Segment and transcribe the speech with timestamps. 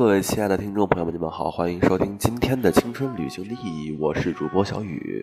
[0.00, 5.22] 各位亲爱的听众朋友们，你们好，欢迎收听今天的青春旅行的意义，我是主播小雨。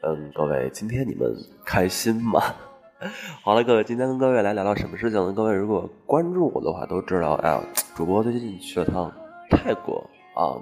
[0.00, 1.30] 嗯，各位，今天你们
[1.62, 2.40] 开心吗？
[3.44, 5.30] 好了，各位，今天跟各位来聊聊什么事情呢？
[5.34, 7.60] 各位如果关注我的话，都知道，哎，
[7.94, 9.12] 主播最近去了趟
[9.50, 10.02] 泰国
[10.34, 10.56] 啊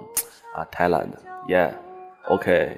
[0.53, 2.77] 啊，Thailand，Yeah，OK，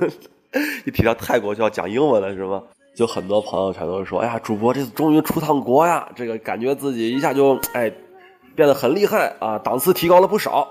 [0.86, 2.62] 一提到泰国就要讲英文了是吗？
[2.94, 7.92] 就很多朋友全都说，哎呀，主播这次终于出趟国呀，这个感觉自己一下就哎
[8.56, 10.66] 变得很厉害啊，档次提高了不少。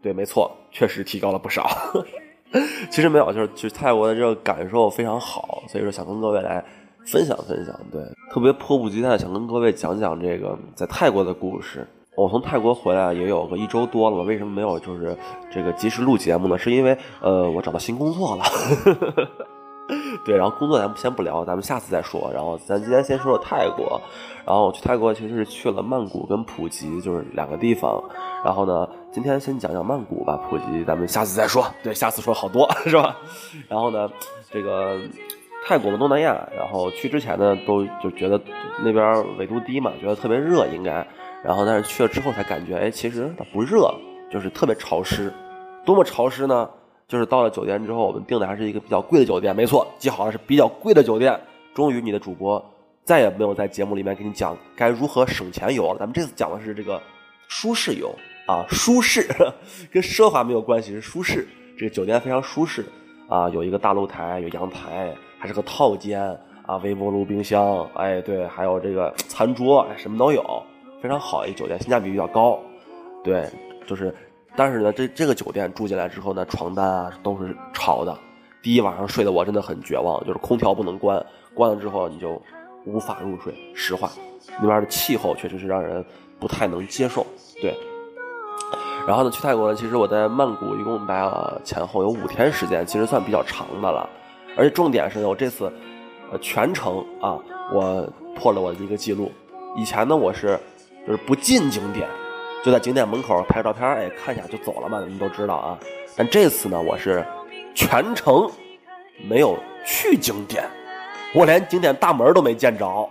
[0.00, 1.68] 对，没错，确实提高了不少。
[2.90, 6.64] 其实没有，就是去泰国的这个感受非常好，所以说想跟各位来。
[7.08, 8.02] 分享分享，对，
[8.32, 11.86] 特别迫不及待想跟各位讲讲这个在泰国的故事。
[12.16, 15.16] 我从泰国回来也有个一周多了，为什么没有就是
[15.48, 16.58] 这个及时录节目呢？
[16.58, 18.42] 是因为呃，我找到新工作了。
[20.26, 22.30] 对，然后工作咱们先不聊，咱们下次再说。
[22.34, 24.00] 然后咱今天先说说泰国。
[24.44, 28.02] 然后我去泰国其实是去了曼谷跟普吉，就是两个地方。
[28.44, 31.64] 然后呢，今天先讲讲曼谷吧，普吉咱们下次再说。
[31.82, 33.16] 对，下次说好多 是吧？
[33.68, 34.10] 然后呢，
[34.50, 34.98] 这个。
[35.68, 38.40] 泰国的东南亚，然后去之前呢，都就觉得
[38.84, 41.04] 那边纬度低嘛，觉得特别热应该，
[41.42, 43.92] 然后但是去了之后才感觉，哎，其实它不热，
[44.30, 45.32] 就是特别潮湿，
[45.84, 46.70] 多么潮湿呢？
[47.08, 51.38] 就是到了酒店之后，我们订的还是一个比较贵的酒店，没错，记好了是比较贵的酒店。
[51.74, 52.64] 终于，你的主播
[53.04, 57.00] 再也没有在节目里面给你讲该如何省钱游了，咱们这次讲的是这个
[57.48, 58.14] 舒适游
[58.46, 59.28] 啊，舒适
[59.92, 61.46] 跟奢华没有关系，是舒适。
[61.78, 62.84] 这个酒店非常舒适
[63.28, 65.14] 啊，有一个大露台，有阳台。
[65.38, 66.22] 还是个套间
[66.64, 70.42] 啊，微波炉、冰箱，哎，对，还有这个餐桌，哎，什么都有，
[71.00, 72.58] 非常好一酒店，性价比比较高。
[73.22, 73.46] 对，
[73.86, 74.12] 就是，
[74.56, 78.16] 但是呢，这这个酒店住进来之后呢，床单啊都是潮的。
[78.62, 81.24] 第一晚上睡的我真的很绝望，就是空调不能关，
[81.54, 82.40] 关了之后你就
[82.84, 83.54] 无法入睡。
[83.74, 84.10] 实话，
[84.60, 86.04] 那边的气候确实是让人
[86.40, 87.24] 不太能接受。
[87.62, 87.74] 对，
[89.06, 94.08] 然后呢，去泰国呢，其实我在曼谷一共待了前后有五天时间，其实算比较长的了。
[94.56, 95.70] 而且重点是，我这次，
[96.32, 97.38] 呃，全程啊，
[97.72, 99.30] 我破了我的一个记录。
[99.76, 100.58] 以前呢，我是
[101.06, 102.08] 就是不进景点，
[102.66, 105.78] 就在景点门口拍照片，哎，看一下就走了嘛，你们都知道啊。
[106.16, 107.24] 但这次呢，我是
[107.76, 108.50] 全程
[109.28, 110.68] 没有去景点，
[111.32, 113.08] 我连景点大门都没见着。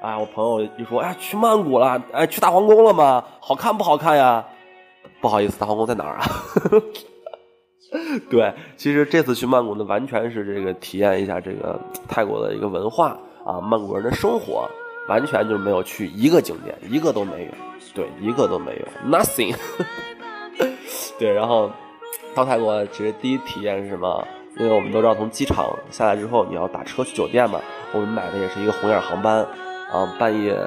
[0.00, 3.22] 哎，我朋友一说，哎，去曼谷了，哎，去大皇宫了吗？
[3.40, 4.42] 好看不好看呀？
[5.20, 6.24] 不好意思，大皇宫在哪儿啊？
[8.30, 11.78] 对，其实这次去曼谷呢，完全是这个体验一下这个
[12.08, 14.66] 泰国的一个文化啊，曼谷人的生活，
[15.10, 17.50] 完全就没有去一个景点，一个都没有，
[17.94, 19.54] 对，一个都没有，nothing。
[21.18, 21.70] 对，然后
[22.34, 24.26] 到泰国其实第一体验是什么？
[24.56, 27.60] 因为我们都知道从机场下来之后你要打车去酒店嘛，
[27.92, 29.46] 我们买的也是一个红眼航班，
[29.90, 30.58] 啊，半夜。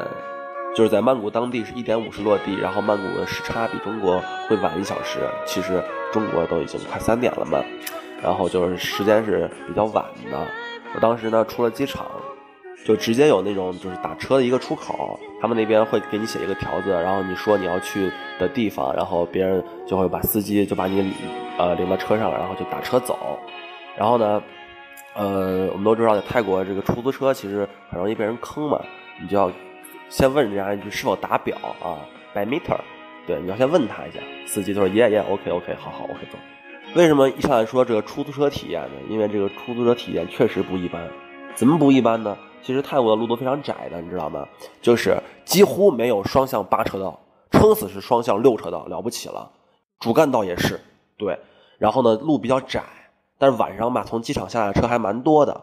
[0.76, 5.22] 就是在曼谷当地是一点五十落地，然后曼谷的时差比中国会晚一小时。
[5.44, 5.84] 其实
[6.14, 7.60] 中国都已经快三点了嘛，
[8.22, 10.48] 然后就是时间是比较晚的。
[10.94, 12.06] 我当时呢出了机场，
[12.88, 18.10] 就直接有那种就是打车的一个出口，他们那边会给你写一个条子，然后你说你要去
[18.40, 21.12] 的地方，然后别人就会把司机就把你
[21.58, 23.38] 呃领到车上，然后就打车走。
[23.98, 24.42] 然后呢，
[25.16, 28.80] 呃，我们都知道在泰国这个出租车其实很容易被人坑嘛，
[29.22, 29.52] 你就要。
[30.08, 32.00] 先问人家一句是否打表啊
[32.34, 32.78] ？by meter，
[33.28, 34.22] 对，你要先问他一下。
[34.46, 36.38] 司机就说耶耶，OK OK，好好 OK 走。
[36.96, 38.92] 为什么一上来说这个出租车体验呢？
[39.10, 41.06] 因为这个出租车体验确实不一般。
[41.54, 42.38] 怎么不一般呢？
[42.62, 44.48] 其实泰国的路都非常窄的，你知道吗？
[44.82, 47.20] 就是几乎没有双向八车道，
[47.52, 49.52] 撑死是双向六车道，了不起了。
[50.00, 50.80] 主干道也是，
[51.18, 51.40] 对。
[51.78, 52.84] 然后呢，路比较窄，
[53.38, 55.62] 但是晚上吧，从机场下来车还蛮多的。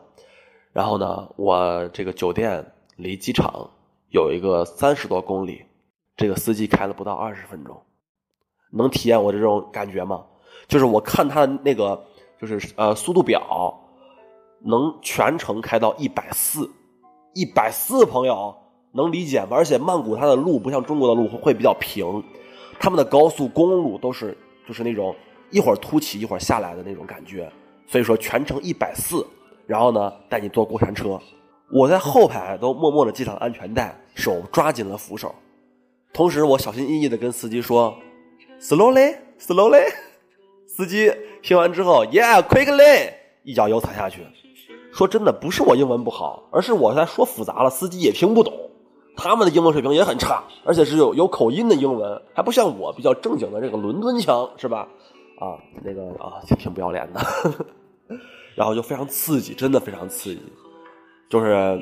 [0.73, 3.71] 然后呢，我这个酒店离机场。
[4.11, 5.65] 有一个三十多公里，
[6.17, 7.83] 这个司机开了不到二十分钟，
[8.71, 10.25] 能体验我这种感觉吗？
[10.69, 12.01] 就是我看他那个，
[12.41, 13.77] 就是呃速度表，
[14.61, 16.71] 能全程开到一百四，
[17.35, 18.55] 一百四，朋友
[18.93, 19.49] 能理解吗？
[19.51, 22.23] 而且曼谷它的路不像中国的路会比较平，
[22.79, 24.37] 他们的高速公路都是
[24.67, 25.15] 就是那种
[25.51, 27.51] 一会儿凸起一会儿下来的那种感觉，
[27.87, 29.27] 所以说全程一百四，
[29.67, 31.21] 然后呢带你坐过山车。
[31.73, 35.35] 我在后排都默默的系上安全带，手抓紧了扶手，
[36.13, 37.97] 同时我小心翼翼的跟司机说
[38.61, 39.85] ：“slowly，slowly。”
[40.69, 44.25] 司机听完之后，“yeah，quickly”，一脚油踩下去。
[44.95, 48.55] 说真的，不是我英文不好，而是我在说复杂了，司机也听不懂。
[49.17, 54.89] 他们的英文水平也很差，而且是有有口音的英文，还不像我比较正经的这个伦敦腔，是吧？
[55.39, 57.21] 啊，那个啊，挺不要脸的。
[58.55, 60.41] 然后就非常刺激，真的非常刺激。
[61.29, 61.81] 就是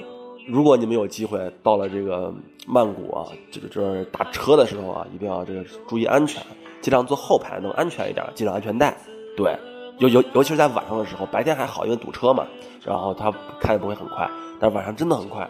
[0.48, 2.32] 如果你们有机会到了这个
[2.66, 6.42] 曼谷啊，这个这打车的时候啊，一定要这个注意安全，
[6.80, 8.96] 尽量坐后排能安全一点，系上安全带。
[9.36, 9.54] 对，
[9.98, 12.46] 尤尤尤其是在晚上的时候，白天还好，因为堵车嘛，
[12.84, 14.28] 然后它开的不会很快，
[14.58, 15.48] 但是晚上真的很快。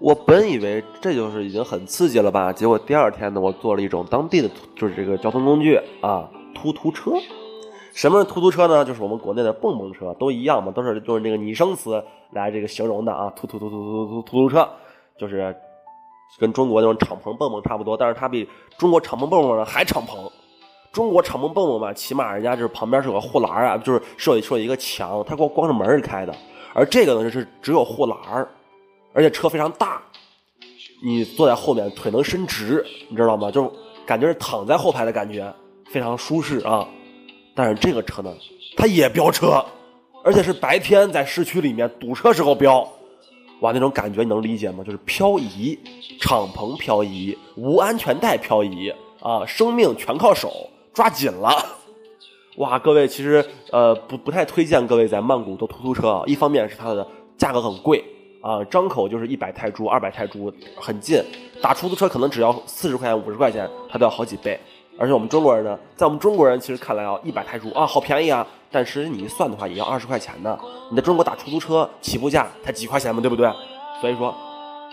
[0.00, 7.12] 我本以为这就是已经很刺激了吧，结果第二天呢，我坐了一种当地的就是这个交通工具啊，突突车。
[7.92, 8.82] 什么是突突车呢？
[8.86, 13.30] 就是我们国内的蹦蹦车，都一样嘛，都是就是那个拟声词来这个形容的啊。
[13.36, 14.66] 突突突突突突突突车，
[15.18, 15.54] 就是
[16.38, 18.48] 跟中国那种敞篷蹦蹦差不多，但是它比
[18.78, 20.26] 中国敞篷蹦蹦呢还敞篷。
[20.92, 26.34] 中国敞篷蹦蹦嘛，起码人家就是旁边是有个护栏啊，就是设设一个墙，它光光是门是开的。
[26.74, 28.16] 而这个呢是只有护栏
[29.14, 30.02] 而且车非常大，
[31.02, 33.50] 你坐在后面腿能伸直，你知道吗？
[33.50, 33.72] 就
[34.06, 35.52] 感觉是躺在后排的感觉，
[35.90, 36.86] 非常舒适啊。
[37.54, 38.30] 但是这个车呢，
[38.76, 39.64] 它也飙车，
[40.24, 42.86] 而且是白天在市区里面堵车时候飙，
[43.60, 44.84] 哇，那种感觉你能理解吗？
[44.84, 45.78] 就是漂移，
[46.20, 51.50] 敞篷漂移，无安全带漂移啊，生命全靠手，抓紧了，
[52.56, 57.06] 哇，各位其实呃不不太推荐各位在曼谷坐突突车啊，一方面是它的
[57.38, 58.04] 价格很贵
[58.42, 61.22] 啊，张口就是一百泰铢、二百泰铢，很近，
[61.62, 64.58] 打出租车可能只要四十块钱、五十块钱，它都要好几倍。
[64.98, 68.46] 而且我们中国人呢，在我们中国人其实看来啊，一百泰铢啊，好便宜啊。
[68.70, 70.58] 但实你一算的话，也要二十块钱呢。
[70.90, 73.50] 你在中国打出租车起步价才几块钱嘛，对不对？
[74.00, 74.34] 所以说，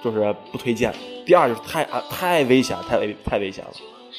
[0.01, 0.93] 就是不推荐。
[1.25, 3.71] 第二就是太啊太危险，太危太危险了。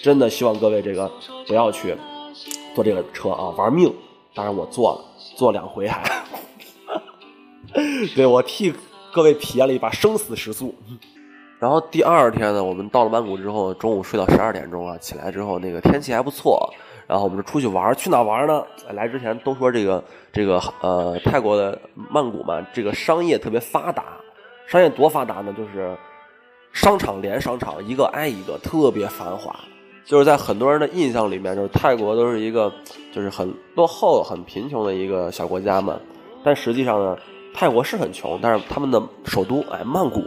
[0.03, 1.11] 真的希望各位这个
[1.47, 1.97] 不要去
[2.75, 3.93] 坐这个车啊，玩命。
[4.35, 5.05] 当然我坐了，
[5.37, 6.03] 坐两回还。
[8.15, 8.73] 对我替
[9.13, 10.75] 各位体验了一把生死时速。
[11.59, 16.73] 然后第二天呢，我们到了曼谷之后，中午睡到十二点钟啊，起来之后那个天气还不错，
[17.07, 18.65] 然后我们就出去玩去哪玩呢？
[18.93, 20.03] 来之前都说这个
[20.33, 21.79] 这个呃泰国的
[22.09, 24.05] 曼谷嘛，这个商业特别发达，
[24.67, 25.53] 商业多发达呢？
[25.53, 25.95] 就是
[26.73, 29.55] 商场连商场，一个挨一个，特别繁华。
[30.11, 32.73] 就是在很多人的印象里面，就是泰国都是一个
[33.13, 36.01] 就是很落后、很贫穷的一个小国家嘛。
[36.43, 37.17] 但实际上呢，
[37.55, 40.21] 泰国是很穷，但是他们的首都哎曼谷。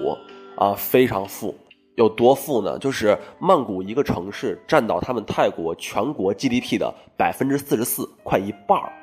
[0.56, 1.53] 啊，非常富，
[1.95, 2.77] 有多富呢？
[2.77, 8.94] 就是曼谷一个城市占到他们泰国全国 GDP 的百分之四十四，快一半儿。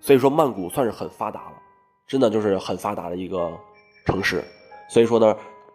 [0.00, 1.52] 所以说曼谷算是很发达了，
[2.08, 3.52] 真的就是很发达的一个
[4.04, 4.44] 城市。
[4.88, 5.34] 所以说呢，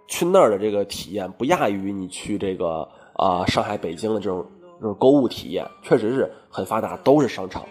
[0.10, 2.86] 去那儿的这个体验不亚于你去这个
[3.22, 4.46] 啊上海、北京的这种
[4.82, 7.64] 这种购物体验，确实是很发达，都是商场。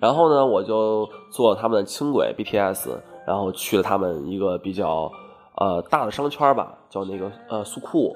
[0.00, 2.90] 然后呢，我就坐他们的轻轨 BTS，
[3.26, 5.10] 然后去了他们一个比较。
[5.60, 8.14] 呃，大的商圈吧，叫那个呃苏库，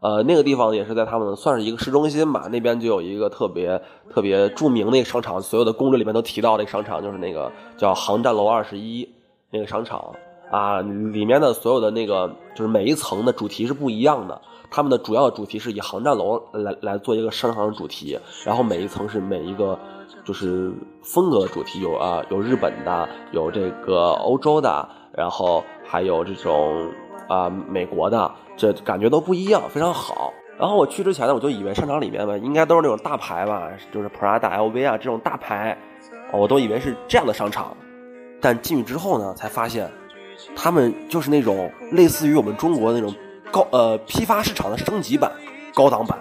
[0.00, 9.08] 呃那个地方也是在他们算是一个市中心吧，那边就有一个特别特别著名的一个商场，所有的攻略里面都提到那个商场，就是那个叫航站楼二十一
[9.50, 10.14] 那个商场
[10.52, 14.40] 啊，里面的所有的那个就是每一层的主题是不一样的，
[14.70, 19.76] 他们的主要主题是以航站楼来来做一个商场主题，然后每一层是每一个
[20.24, 25.64] 就是风格主题，有啊有日本的，有这个欧洲的，然后。
[25.84, 26.90] 还有这种
[27.28, 30.32] 啊，美国的，这感觉都不一样，非常好。
[30.58, 35.76] 然后我去之前呢，我就以为商场里面吧，应该都是那种大牌吧，就是 Prada、LV 啊这种大牌，
[36.32, 37.76] 我都以为是这样的商场。
[38.40, 39.90] 但进去之后呢，才发现，
[40.54, 43.14] 他们就是那种类似于我们中国那种
[43.50, 45.30] 高呃批发市场的升级版、
[45.74, 46.18] 高档版，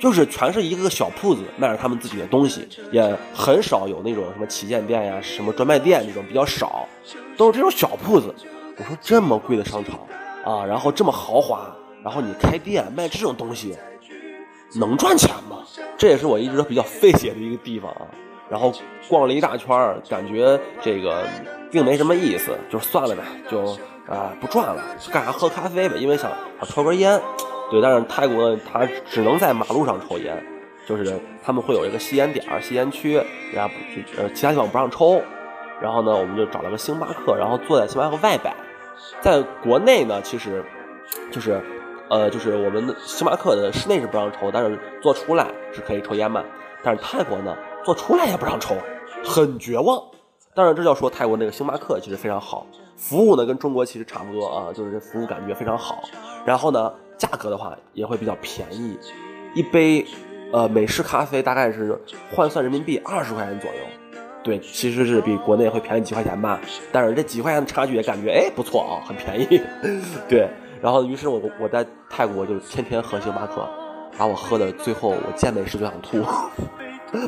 [0.00, 6.86] 就是全是一个个小铺子卖着他们自己的东西，也很少有那种什么旗舰店呀、什么专卖店那种比较少。
[7.36, 8.34] 都是这种小铺子，
[8.78, 10.00] 我说这么贵的商场
[10.44, 11.70] 啊，然后这么豪华，
[12.02, 13.76] 然后你开店卖这种东西，
[14.74, 15.58] 能赚钱吗？
[15.98, 18.06] 这也是我一直比较费解的一个地方啊。
[18.48, 18.72] 然后
[19.08, 21.24] 逛了一大圈感觉这个
[21.70, 23.76] 并没什么意思，就算了呗，就
[24.08, 27.20] 啊不转了，干啥喝咖啡呗，因为想想抽根烟。
[27.70, 30.40] 对，但是泰国它只能在马路上抽烟，
[30.86, 33.20] 就是他们会有一个吸烟点吸烟区，
[33.52, 35.20] 然后不呃其他地方不让抽。
[35.78, 38.54] 然后呢，我们就找了个星巴克，然后坐在星巴克外摆。
[39.20, 40.64] 在国内呢，其实，
[41.30, 41.60] 就是，
[42.08, 46.42] 呃，就是我们星巴克的室内是不让抽，但是坐出来是可以抽烟嘛。
[46.82, 47.54] 但是泰国呢，
[47.86, 48.74] 做出来也不让抽，
[49.24, 50.02] 很绝望。
[50.56, 52.66] 当然，这要说泰国那个星巴克其实非常好，
[52.96, 56.02] 服务呢跟中国其实差不多啊，就是服务感觉非常好。
[56.44, 58.98] 然后呢，价格的话也会比较便宜，
[59.54, 60.04] 一杯，
[60.52, 61.96] 呃，美式咖啡大概是
[62.34, 63.76] 换算人民币二十块钱左右。
[64.42, 66.58] 对，其实是比国内会便宜几块钱吧，
[66.90, 69.60] 但是这几块钱的差距也感觉哎不错啊，很便宜。
[70.28, 70.48] 对，
[70.82, 73.64] 然后于是我我在泰国就天天喝星巴克，
[74.18, 76.18] 把我喝的最后我见美食就想吐，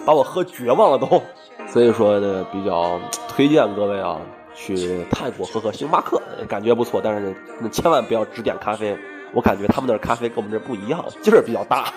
[0.04, 1.23] 把我喝绝望了都。
[1.66, 4.18] 所以说呢，比较推荐各位啊
[4.54, 7.00] 去泰国喝喝星巴克，感觉不错。
[7.02, 7.35] 但是
[7.71, 8.97] 千万不要只点咖啡，
[9.33, 11.92] 我感觉他们那咖啡跟我们这不一样，劲儿比较大。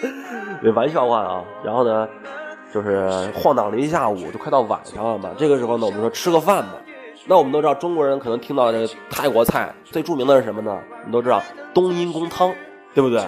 [0.74, 2.08] 玩笑话啊，然后呢，
[2.72, 5.30] 就是晃荡了一下午，就快到晚上了嘛。
[5.36, 6.74] 这个时候呢，我们说吃个饭吧。
[7.26, 10.78] 那我们都知道，中国人可能听到这个泰国菜最著名的是什么呢？
[10.98, 11.42] 我们都知道
[11.74, 12.52] 冬阴功汤，
[12.94, 13.22] 对不对？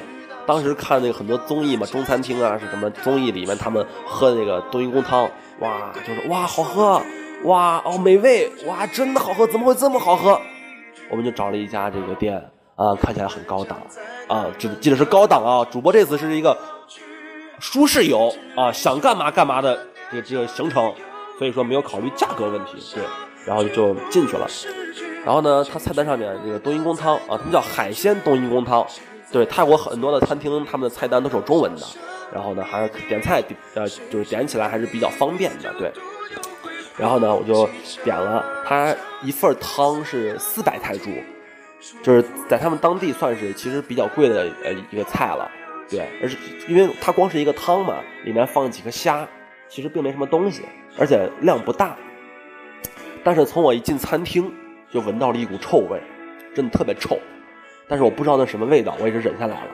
[0.47, 5.31] 当时看那个很多综艺嘛，中餐厅啊是什么综艺里面他们喝那个冬阴功汤，
[5.61, 7.01] 哇，就是哇好喝，
[7.45, 10.41] 哇哦美味，哇真的好喝，怎么会这么好喝？
[11.09, 12.37] 我们就找了一家这个店
[12.75, 13.79] 啊，看起来很高档
[14.27, 15.65] 啊，记记得是高档啊。
[15.71, 16.57] 主播这次是一个
[17.61, 19.79] 舒适游啊，想干嘛干嘛的
[20.11, 20.93] 这个这个行程，
[21.39, 23.05] 所以说没有考虑价格问题，对，
[23.47, 24.49] 然后就进去了。
[25.25, 28.85] 然后呢，它菜单上面这个冬阴功汤啊，他们叫海鲜冬阴功汤。
[29.33, 31.87] 对泰国很多的餐厅，他们的菜单都是有中文的，
[32.33, 33.43] 然后呢，还是点菜
[33.75, 35.91] 呃，就是点起来还是比较方便的，对。
[36.99, 37.67] 然后呢，我就
[38.05, 41.11] 点了，它一份汤是四百泰铢，
[42.03, 45.51] 就是在他们当地算是其实比较贵的呃一个菜了，
[45.89, 46.07] 对。
[46.23, 46.37] 而是
[46.69, 49.27] 因为它光是一个汤嘛，里面放几个虾，
[49.69, 50.63] 其实并没什么东西，
[50.99, 51.97] 而且量不大。
[53.25, 54.53] 但是从我一进餐厅
[54.93, 55.99] 就闻到了一股臭味，
[56.55, 57.19] 真的特别臭。
[57.93, 59.71] 但是我不知道那什么味道，我也是忍下来了。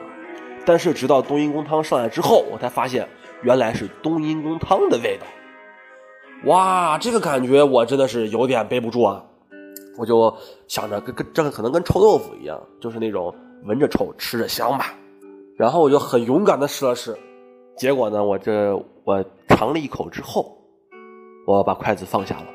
[0.65, 3.07] 但是直到冬阴功汤上来之后，我才发现
[3.43, 5.25] 原来是冬阴功汤的味道。
[6.43, 9.23] 哇，这个感觉我真的是有点背不住啊！
[9.97, 10.35] 我就
[10.67, 13.33] 想着跟跟这个可能跟臭豆腐一样，就是那种
[13.63, 14.93] 闻着臭吃着香吧。
[15.55, 17.17] 然后我就很勇敢的试了试，
[17.77, 20.57] 结果呢，我这我尝了一口之后，
[21.47, 22.47] 我把筷子放下了。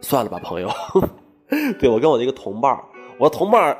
[0.00, 0.70] 算了吧，朋友。
[1.78, 2.74] 对我跟我的一个同伴
[3.18, 3.76] 我的同伴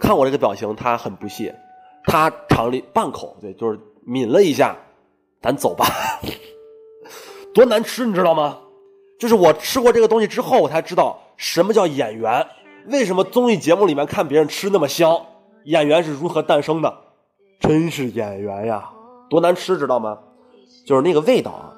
[0.00, 1.54] 看我这个表情，他很不屑，
[2.04, 4.76] 他尝了半口，对，就是抿了一下，
[5.40, 5.86] 咱走吧。
[7.54, 8.58] 多难吃，你知道吗？
[9.18, 12.46] 就是我吃过这个东西之后，我才知道什么叫演员。
[12.88, 15.24] 为什么综艺节目里面看别人吃那么香？
[15.64, 16.92] 演员是如何诞生的？
[17.60, 18.90] 真是演员呀！
[19.30, 20.18] 多难吃，知道吗？
[20.84, 21.72] 就是那个味道啊，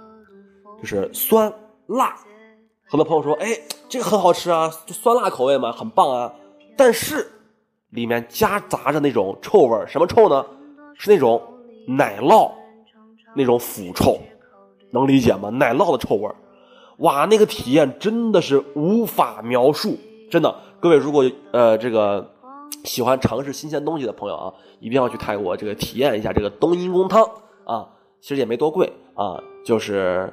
[0.80, 1.52] 就是酸
[1.86, 2.16] 辣。
[2.88, 3.56] 很多朋友说，哎，
[3.88, 6.32] 这个很好吃啊，就酸辣口味嘛，很棒啊。
[6.76, 7.30] 但是。
[7.90, 10.44] 里面夹杂着那种臭味什么臭呢？
[10.94, 11.42] 是那种
[11.86, 12.50] 奶酪，
[13.34, 14.18] 那种腐臭，
[14.90, 15.50] 能理解吗？
[15.50, 16.30] 奶酪的臭味
[16.98, 19.96] 哇，那个体验真的是无法描述，
[20.30, 20.54] 真的。
[20.80, 22.34] 各位如果呃这个
[22.84, 27.22] 喜欢尝试新鲜东西的朋友啊，一定要去泰国这个体验一下这个冬阴功汤
[27.64, 27.88] 啊，
[28.20, 30.32] 其实也没多贵啊，就是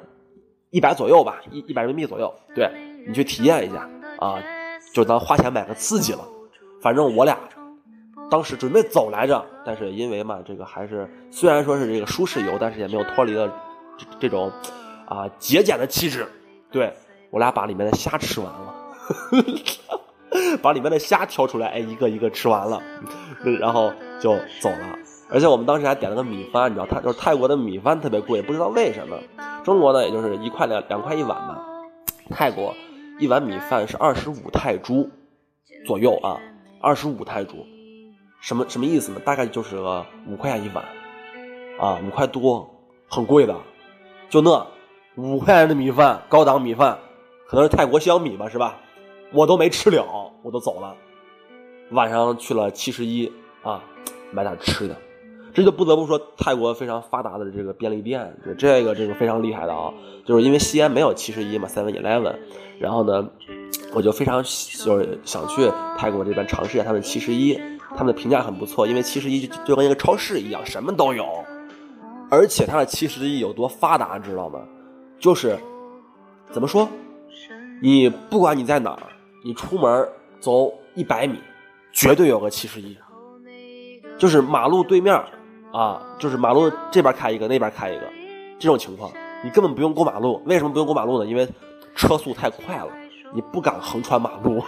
[0.69, 2.69] 一百左右吧，一一百人民币左右，对
[3.05, 4.41] 你去体验一下啊，
[4.93, 6.19] 就当花钱买个刺激了。
[6.83, 7.37] 反正我俩
[8.29, 13.47] 当时准备走来着，但是因为嘛，这个还是虽然说是这个舒适游，但是也没有脱离了
[13.97, 14.51] 这这种
[15.07, 16.27] 啊节俭的气质。
[16.69, 16.93] 对
[17.29, 18.75] 我俩把里面的虾吃完了，
[20.61, 22.81] 把里面的虾挑出来，哎，一个一个吃完了，
[23.59, 24.99] 然后就走了。
[25.29, 29.17] 而且我们当时还点了个米饭，你知道，他就是泰国的米饭特别贵，不知道为什么。
[29.63, 31.63] 中国呢，也就是一块两两块一碗嘛，
[32.29, 32.73] 泰国
[33.19, 35.09] 一碗米饭是二十五泰铢
[35.85, 36.37] 左右啊。
[36.85, 37.65] 二十五泰铢，
[38.41, 39.21] 什么什么意思呢？
[39.23, 40.83] 大概就是个五块钱一碗，
[41.79, 42.69] 啊，五块多，
[43.07, 43.55] 很贵的。
[44.29, 44.67] 就那
[45.15, 46.99] 五块钱的米饭，高档米饭，
[47.47, 48.81] 可能是泰国香米吧，是吧？
[49.31, 50.05] 我都没吃了，
[50.43, 50.93] 我都走了。
[51.91, 53.81] 晚上去了七十一啊，
[54.33, 54.97] 买点吃的。
[55.53, 59.93] 这就不得不说泰国非常发达的这个便利店，这个这个非常厉害的啊。
[60.25, 62.35] 就是因为西安没有七十一嘛，Seven Eleven，
[62.77, 63.29] 然后呢。
[63.93, 67.59] 我就非常就是想去泰国这边尝试一下他们七十一，
[67.95, 71.25] 他们的评价很不错，因为七十一就跟一个超市一样，什么都有。
[72.29, 74.59] 而且它的七十一有多发达，知道吗？
[75.19, 75.55] 就是
[76.51, 76.89] 怎么说，
[77.81, 79.03] 你不管你在哪儿，
[79.45, 80.09] 你出门
[80.39, 81.37] 走一百米，
[81.91, 82.97] 绝对有个七十一。
[84.17, 85.13] 就是马路对面
[85.71, 88.03] 啊，就是马路这边开一个，那边开一个，
[88.57, 89.11] 这种情况
[89.43, 90.41] 你根本不用过马路。
[90.45, 91.29] 为什么不用过马路呢？
[91.29, 91.47] 因为
[91.95, 92.87] 车速太快了。
[93.33, 94.63] 你不敢横穿马路，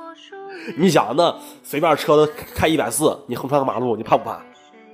[0.76, 4.40] 你想那随便车都开一百四，你横穿个马路，你怕不怕？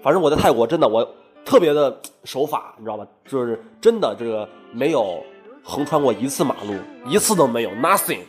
[0.02, 1.06] 反正我在泰国真的我
[1.44, 3.06] 特别的守法，你知道吧？
[3.26, 5.22] 就是真的这个没有
[5.62, 6.74] 横穿过一次马路，
[7.06, 8.20] 一次都没有，nothing，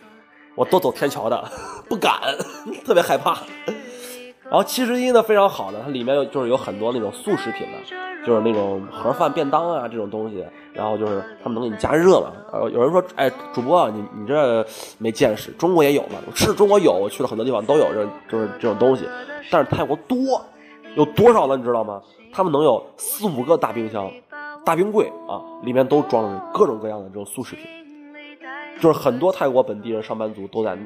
[0.55, 1.51] 我都走天桥的，
[1.87, 2.19] 不敢，
[2.85, 3.37] 特别害怕。
[4.43, 7.77] 然后七十一呢非常好的，它里面就是有很多那种速食品的，
[8.27, 12.33] 就是那种盒饭便当啊这种东西，然后就是他们能给你加热嘛。
[12.51, 14.65] 呃，有人说，哎，主播你你这
[14.97, 16.15] 没见识，中国也有嘛？
[16.35, 19.07] 是中国有，我去了很多地方都有，这就是这种东西。
[19.49, 20.17] 但是泰国多，
[20.97, 21.55] 有多少呢？
[21.55, 22.01] 你知道吗？
[22.33, 24.11] 他们能有四五个大冰箱、
[24.65, 27.65] 大冰柜啊，里面都装着各种各样的这种速食品。
[28.81, 30.77] 就是很多泰国本地人上班族都在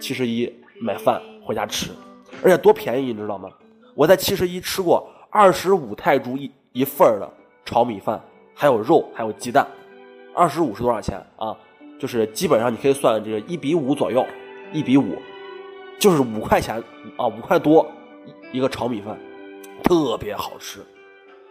[0.00, 1.90] 七十一买饭回家吃，
[2.42, 3.50] 而且多便宜，你知道吗？
[3.94, 7.28] 我在七十一吃过二十五泰铢一一份的
[7.64, 8.20] 炒米饭，
[8.54, 9.66] 还有肉，还有鸡蛋，
[10.34, 11.56] 二十五是多少钱啊？
[11.98, 14.24] 就是基本上你可以算这个一比五左右，
[14.72, 15.16] 一比五，
[15.98, 16.82] 就是五块钱
[17.16, 17.86] 啊，五块多
[18.52, 19.18] 一一个炒米饭，
[19.82, 20.80] 特别好吃，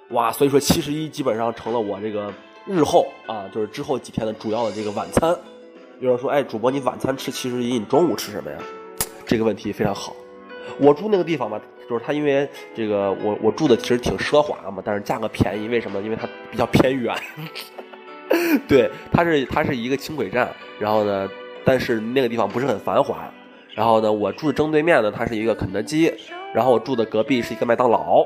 [0.09, 0.31] 哇！
[0.31, 2.33] 所以说七十一基本上成了我这个
[2.65, 5.37] 日后啊，就是之后几天的主要的这个晚餐。
[5.99, 8.57] 有人说，哎，主播你晚餐吃七十一，你中午吃什么呀？
[9.25, 10.15] 这个问题非常好。
[10.77, 11.59] 我住那个地方吧，
[11.89, 16.01] 就是它因为这个我我住的其实挺奢华嘛，但是价格便宜，为什么？
[16.01, 17.15] 因为它比较偏远。
[18.67, 20.49] 对，它是它是一个轻轨站，
[20.79, 21.27] 然后呢，
[21.65, 23.29] 但是那个地方不是很繁华。
[23.75, 26.13] 然后呢，我住的正对面呢，它是一个肯德基，
[26.53, 28.25] 然后我住的隔壁是一个麦当劳，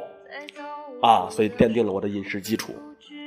[1.01, 2.75] 啊，所以奠定了我的饮食基础。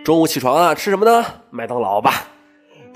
[0.05, 1.25] 中午起床啊，吃什么呢？
[1.51, 2.13] 麦当劳吧。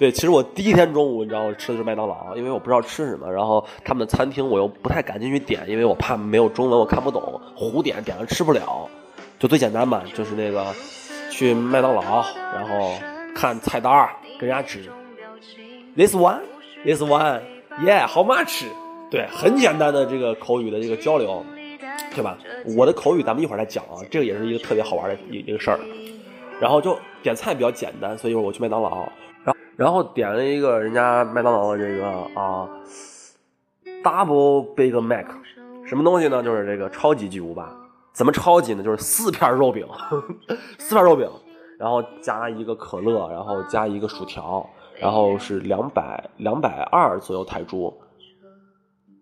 [0.01, 3.31] 对，其实我第一天中午，你知道我吃的是麦当劳，因为我不知道吃什么。
[3.31, 8.89] 然后他们的餐厅我又不太敢进去点，因为我怕没有中文我看不懂，胡点点了吃不了。
[9.39, 10.65] 就最简单嘛，就是那个
[11.31, 12.95] 去麦当劳，然后。
[13.33, 14.91] 看菜单跟人家指
[15.97, 18.65] ，this one，this one，yeah，how much？
[19.09, 21.43] 对，很简单的这个口语的这个交流，
[22.13, 22.37] 对吧？
[22.77, 25.79] 我的口语咱们一会儿再讲啊，这个也是一个特别好玩的一一个事儿。
[26.61, 29.09] 然后就点菜比较简单，所以我去麦当劳，
[29.81, 32.07] 然后点了一个人家麦当劳的这个
[32.39, 32.69] 啊
[34.05, 35.25] ，double big mac，
[35.87, 36.43] 什么东西呢？
[36.43, 37.75] 就是这个超级巨无霸。
[38.13, 38.83] 怎么超级呢？
[38.83, 41.27] 就是四片肉饼，呵 呵四片肉饼。
[41.79, 44.69] 然后加一个可乐，然后加一个薯条，
[44.99, 47.95] 然后是两百两百二左右泰铢，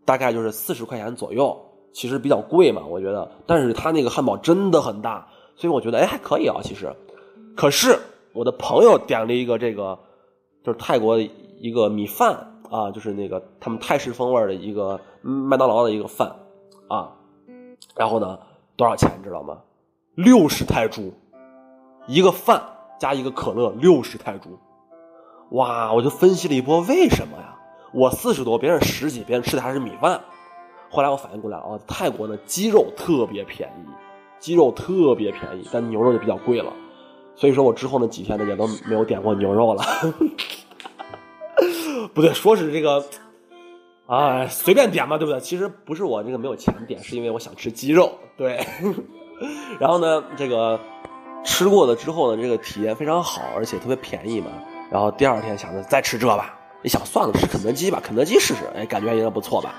[0.04, 1.56] 大概就是四十块钱左右，
[1.92, 3.30] 其实比较贵嘛，我觉得。
[3.46, 6.92] 但是他那个汉堡真的很大，所以我觉得哎还可以啊，其实。
[7.56, 7.96] 可是
[8.32, 9.96] 我的朋友点了一个这个，
[10.62, 16.36] 就是泰国的一个米饭啊，就是那个他们泰式风味的一个麦当劳的一个饭
[16.88, 17.12] 啊，
[17.96, 18.38] 然后呢
[18.76, 19.58] 多少钱知道吗？
[20.14, 21.12] 六十泰铢。
[22.10, 22.62] 一个饭
[22.98, 24.58] 加一个可乐，六十泰铢，
[25.50, 25.92] 哇！
[25.92, 27.54] 我就分析了一波，为什么呀？
[27.92, 30.22] 我四十多，别人十几，别人吃的还是米饭。
[30.88, 33.90] 后来我反应过来啊，泰国的鸡肉特别便宜，
[34.38, 36.72] 鸡肉特别便宜，但牛肉就比较贵了。
[37.38, 39.84] 所以说我之后那几天呢，也都没有点过牛肉了。
[42.12, 43.04] 不对，说是这个，
[44.06, 45.40] 啊，随便点嘛，对不对？
[45.40, 48.12] 其实不是我这个没有钱点，是因为我想吃鸡肉。
[48.36, 48.58] 对，
[49.78, 50.78] 然后呢，这个。
[51.44, 54.48] 吃过了之后呢，这个体验非常好，而且特别便宜嘛。
[54.90, 59.76] 然后第二天想着再吃这吧，一想算了，吃肯德基吧，肯德基试试，哎，感觉应该不错吧。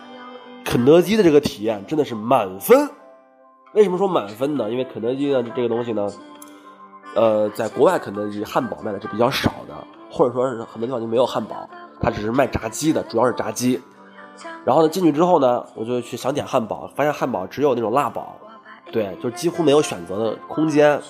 [0.63, 2.89] 肯德基的这个体验真的是满分。
[3.74, 4.72] 为什么说满分呢？
[4.72, 6.08] 因为肯德基呢这个东西呢，
[7.15, 9.76] 呃，在国外肯德基汉堡卖的是比较少的，
[10.12, 11.67] 或者说是很多地方就没有汉堡，
[12.00, 13.82] 它只是卖炸鸡的，主要是炸鸡。
[14.63, 18.38] 然后呢进去之后呢，我就去想点汉堡，发现汉堡只有那种辣堡，
[18.91, 21.02] 对，就几乎没有选择的空间。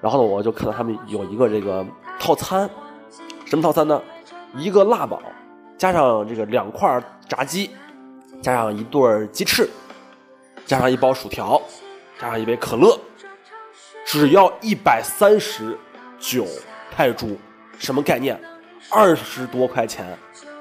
[0.00, 1.84] 然后呢，我就看到他们有一个这个
[2.18, 2.68] 套餐，
[3.44, 4.00] 什么套餐呢？
[4.56, 5.20] 一个辣堡，
[5.76, 7.70] 加上这个两块炸鸡，
[8.40, 9.68] 加上一对鸡翅，
[10.64, 11.60] 加上一包薯条，
[12.20, 12.96] 加上一杯可乐，
[14.14, 15.76] 只要一百三十
[16.20, 16.46] 九
[16.88, 17.36] 泰铢，
[17.80, 18.40] 什么概念？
[18.88, 20.16] 二十多块钱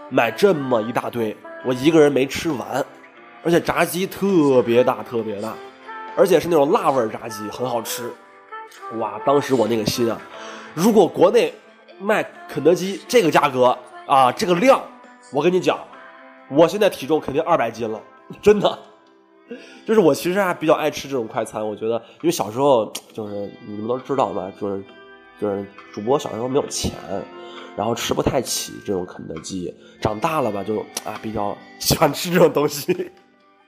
[0.09, 2.83] 买这么一大堆，我一个人没吃完，
[3.43, 5.53] 而且炸鸡特别大，特别大，
[6.17, 8.11] 而且是那种辣味炸鸡，很好吃。
[8.97, 9.21] 哇！
[9.23, 10.19] 当时我那个心啊，
[10.73, 11.53] 如果国内
[11.99, 14.81] 卖肯德基这个价格啊，这个量，
[15.31, 15.77] 我跟你讲，
[16.49, 18.01] 我现在体重肯定二百斤了，
[18.41, 18.79] 真的。
[19.85, 24.83] 就是我其实还比较爱吃这种快餐，我觉得，因为小时候就是你们都知道嘛，就是
[25.39, 26.91] 就是主播小时候没有钱，
[27.75, 33.11] 然后吃不太起这种肯德基，长大了吧就啊比较喜欢吃这种东西，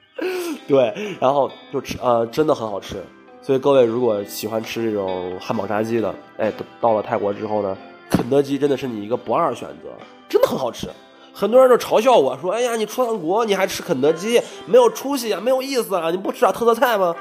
[0.68, 3.04] 对，然后就吃呃真的很好吃。
[3.42, 7.78] 所以各位如果喜欢吃这种汉堡炸鸡的，哎，到了泰国之后呢，
[8.10, 9.90] 肯德基真的是你一个不二选择，
[10.28, 10.88] 真的很好吃。
[11.36, 17.14] 很多人都嘲笑我说：“哎呀，你出趟国你还吃肯德基，没有出息啊，没有意思啊，你不吃点特色菜吗？”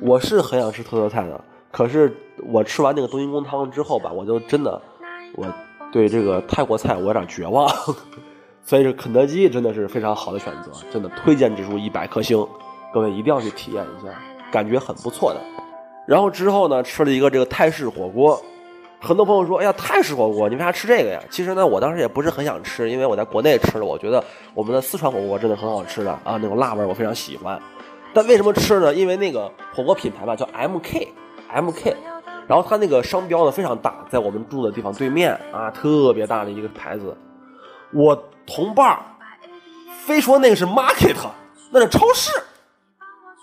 [0.00, 1.40] 我是很想吃特色菜的，
[1.72, 2.16] 可是
[2.46, 4.80] 我吃完那个冬阴功汤之后吧，我就真的，
[5.34, 5.44] 我
[5.92, 7.68] 对这个泰国菜我有点绝望。
[8.64, 12.46] 所以这肯德基真的是非常好的选择，真的推荐指数一百颗星，
[12.92, 14.12] 各位一定要去体验一下。
[14.52, 15.40] 感觉很不错的，
[16.06, 18.40] 然后之后呢，吃了一个这个泰式火锅，
[19.04, 21.20] 很多朋友说，哎呀，泰式火锅，你为啥吃这个呀？
[21.28, 27.60] 其实呢，我当时也不是很想吃，因为我在国内吃了，我觉得我们的四川火锅真的很好吃的啊，那种辣味我非常喜欢。
[28.14, 28.94] 但为什么吃呢？
[28.94, 31.12] 因为那个火锅品牌吧叫 M K
[31.48, 31.94] M K，
[32.48, 37.14] 然后它那个商标呢非常大，在我们住的地方对面啊，特别大的一个牌子。
[37.92, 38.98] 我同伴
[40.06, 41.14] 非说那个是 market，
[41.70, 42.30] 那是超市。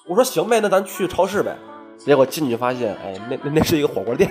[0.07, 1.55] 我说行呗，那咱去超市呗。
[1.99, 4.27] 结果进去发现，哎，那那那是一个火锅店。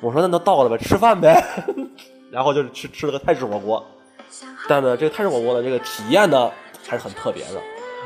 [0.00, 1.42] 我说那都到了呗，吃饭呗。
[2.30, 3.84] 然后就吃吃了个泰式火锅。
[4.68, 6.50] 但呢，这个泰式火锅的这个体验呢，
[6.86, 7.60] 还是很特别的。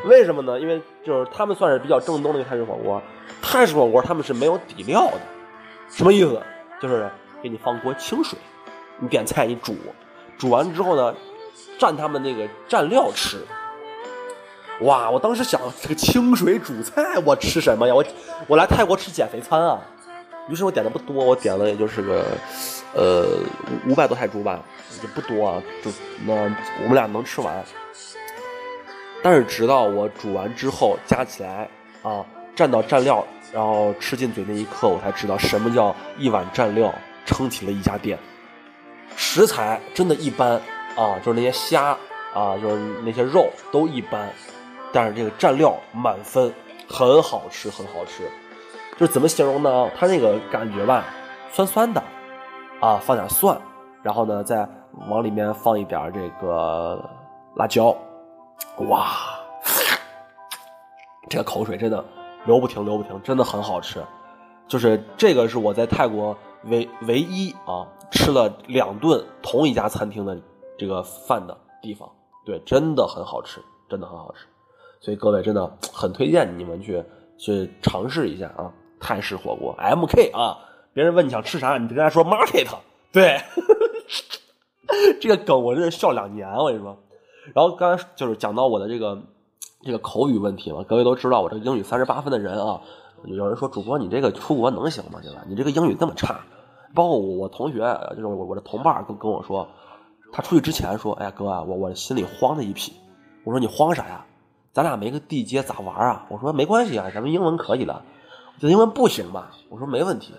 [0.04, 0.58] 为什么呢？
[0.60, 3.02] 因为就是他们算是比较正宗的一个泰式火锅。
[3.42, 5.20] 泰式火锅他们是没有底料的，
[5.90, 6.40] 什么意思？
[6.80, 7.10] 就是
[7.42, 8.38] 给你放锅清水，
[8.98, 9.74] 你点菜你煮，
[10.38, 11.14] 煮完之后呢，
[11.78, 13.38] 蘸他们那个蘸料吃。
[14.82, 15.10] 哇！
[15.10, 17.94] 我当时想，这个清水煮菜，我吃什么呀？
[17.94, 18.04] 我
[18.46, 19.78] 我来泰国吃减肥餐啊！
[20.50, 22.24] 于是我点的不多，我点了也就是个，
[22.92, 23.24] 呃，
[23.86, 24.60] 五百多泰铢吧，
[25.00, 25.90] 也不多啊，就
[26.26, 27.64] 那我们俩能吃完。
[29.22, 31.68] 但是直到我煮完之后，加起来
[32.02, 32.24] 啊，
[32.56, 36.92] 蘸到蘸料，然后吃进嘴那一刻，我才知道什么叫一碗蘸料
[37.24, 38.18] 撑起了一家店。
[39.16, 40.60] 食材真的一般
[40.96, 41.96] 啊，就是那些虾
[42.34, 44.28] 啊，就是那些肉都一般。
[44.92, 46.52] 但是这个蘸料满分，
[46.88, 48.28] 很好吃，很好吃。
[49.00, 49.90] 就怎么形容呢？
[49.96, 51.06] 它那个感觉吧，
[51.50, 52.02] 酸酸的，
[52.82, 53.58] 啊，放点蒜，
[54.02, 54.68] 然后呢，再
[55.08, 57.02] 往里面放一点这个
[57.56, 57.96] 辣椒，
[58.90, 59.08] 哇，
[61.30, 62.04] 这个口水真的
[62.44, 64.04] 流不停，流不停，真的很好吃。
[64.68, 70.38] 就是这个是我在泰国唯唯一啊吃了两顿同一家餐厅的
[70.78, 72.06] 这个饭的地方，
[72.44, 74.46] 对，真的很好吃，真的很好吃。
[75.00, 77.02] 所以各位真的很推荐你们去
[77.38, 80.58] 去尝试一下啊，泰式火锅 M K 啊，
[80.92, 82.68] 别人问你想吃啥，你就跟他说 Market，
[83.10, 83.40] 对，
[85.20, 86.96] 这个梗我真是笑两年，我跟你说。
[87.54, 89.20] 然后刚才就是讲到我的这个
[89.82, 92.80] 这个口语问题嘛，各位都知道我这个英语三十八分的人啊，
[93.24, 95.18] 有人说主播你这个出国能行吗？
[95.22, 95.42] 对吧？
[95.48, 96.40] 你这个英语这么差，
[96.94, 97.78] 包括我我同学
[98.10, 99.66] 就是我我的同伴跟跟我说，
[100.32, 102.92] 他出去之前说，哎呀哥啊，我我心里慌的一批。
[103.44, 104.26] 我说你慌啥呀？
[104.72, 106.26] 咱俩没个地接咋玩啊？
[106.28, 108.04] 我说没关系啊，咱们英文可以了。
[108.60, 109.50] 这英文不行吧？
[109.70, 110.34] 我说没问题。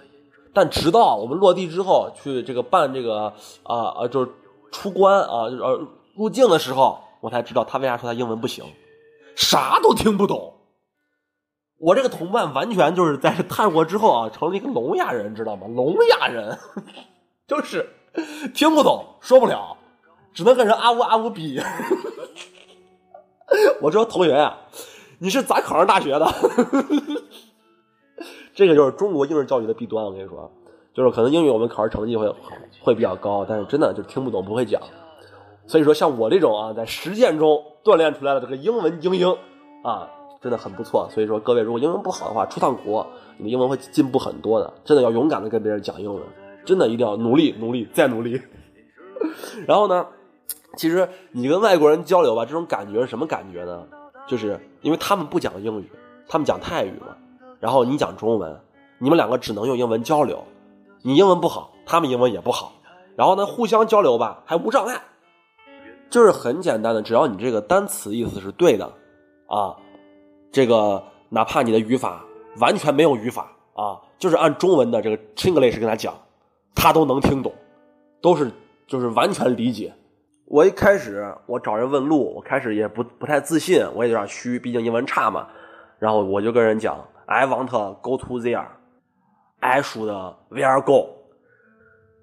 [0.53, 4.31] 但直到我们落地之后去这个办这个啊啊，就是
[4.71, 8.65] 出关啊，就是呃入境的时候，我才知道他为啥说他英文不行，
[9.35, 10.53] 啥都听不懂。
[11.79, 15.67] 我这个同伴完全就是在泰国之后啊，成了一个聋哑人，知道吗？
[15.67, 16.59] 聋哑人，
[17.47, 17.89] 就是
[18.53, 19.77] 听不懂，说不了，
[20.33, 21.59] 只能跟人啊呜啊呜比。
[23.81, 24.57] 我说同学呀，
[25.17, 26.25] 你是咋考上大学的？
[28.61, 30.05] 这个就是中国应试教育的弊端。
[30.05, 30.51] 我跟你说，
[30.93, 32.31] 就是可能英语我们考试成绩会
[32.79, 34.79] 会比较高，但是真的就听不懂不会讲。
[35.65, 39.35] 所以说像我这种啊，在实践中锻炼出来的这个英文精英
[39.83, 40.07] 啊，
[40.39, 41.09] 真的很不错。
[41.09, 43.07] 所以说各位如果英文不好的话，出趟国
[43.39, 44.71] 你的英文会进步很多的。
[44.83, 46.21] 真的要勇敢的跟别人讲英文，
[46.63, 48.39] 真的一定要努力努力再努力。
[49.65, 50.05] 然后呢？
[50.77, 53.83] 其实你跟外国人交流吧，这种感觉是什么感觉呢？
[54.27, 55.91] 就是因为他们不讲英语，
[56.29, 57.17] 他们讲泰语嘛，
[57.61, 58.59] 然后你讲中文，
[58.97, 60.43] 你们两个只能用英文交流。
[61.03, 62.73] 你英文不好，他们英文也不好，
[63.15, 65.01] 然后呢，互相交流吧还无障碍，
[66.11, 68.85] 就是很简单的，只要你这个单词意思是对的
[69.47, 69.75] 啊，
[70.51, 72.23] 这个哪怕你的语法
[72.59, 76.13] 完全没有语法啊，就是按中文的这个 English 跟他讲，
[76.75, 77.51] 他都能听懂，
[78.21, 78.51] 都是
[78.85, 79.93] 就是完全理解。
[80.45, 85.47] 我一开始我找人问路，我开始也不不太自信，我也有点虚，毕竟英文差嘛。
[85.97, 87.69] 然后我就跟人讲，I want
[88.01, 91.09] go to there，I should where go。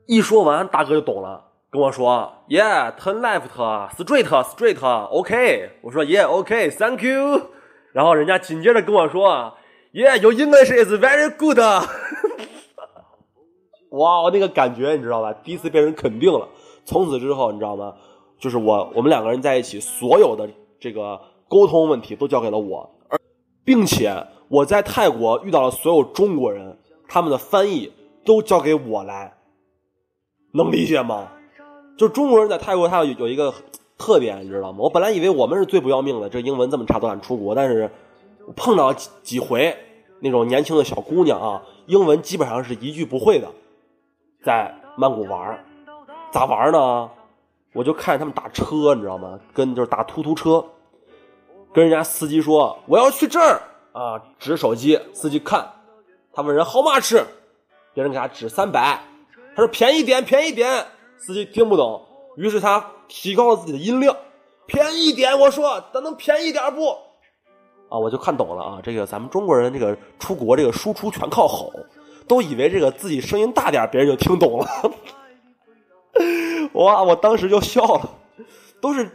[0.07, 5.71] 一说完，大哥就懂了，跟我说，Yeah，turn left，straight，straight，OK。
[5.83, 7.51] 我说，Yeah，OK，Thank you。
[7.93, 9.55] 然后人家紧接着跟我说
[9.93, 11.59] ，Yeah，your English is very good。
[13.91, 15.33] 哇，那个感觉你知道吧？
[15.33, 16.49] 第一次被人肯定了。
[16.85, 17.95] 从此之后，你知道吗？
[18.39, 23.19] 就是我，我们两个人在一起，所有的这个沟通问题都交给了我，而
[23.65, 24.15] 并且
[24.49, 27.93] 我在泰国遇到了所有中国人，他们的翻译
[28.25, 29.35] 都交给我来，
[30.53, 31.29] 能理解吗？
[31.97, 33.53] 就中国人在泰国，他有有一个
[33.99, 34.79] 特点，你知道吗？
[34.81, 37.91] 我本来以为我们是最不要命的，这英文这么差都敢出国，但是
[38.57, 39.77] 碰到几几回
[40.21, 43.49] 那种年轻的小姑娘啊，英文基本上是一句不会的，
[44.43, 45.65] 在曼谷玩
[46.31, 47.11] 咋玩呢？
[47.75, 49.39] 我就看见他们打车，你知道吗？
[49.53, 50.65] 跟就是打突突车，
[51.73, 53.61] 跟人家司机说我要去这儿
[53.99, 55.69] 啊，指手机，司机看，
[56.33, 57.21] 他问人 how much，
[57.93, 59.03] 别人给他指三百，
[59.57, 62.01] 他说便宜点，便宜点，司机听不懂，
[62.37, 64.17] 于是他提高了自己的音量，
[64.67, 66.91] 便宜点，我说咱能便宜点不？
[67.89, 71.73] 啊，我就看懂了啊，这个咱们中国人这个出国这个输出全靠吼，
[72.29, 74.67] 都以为这个自己声音大点，别人就听懂了。
[76.75, 77.03] 哇！
[77.03, 78.09] 我当时就笑了，
[78.81, 79.11] 都是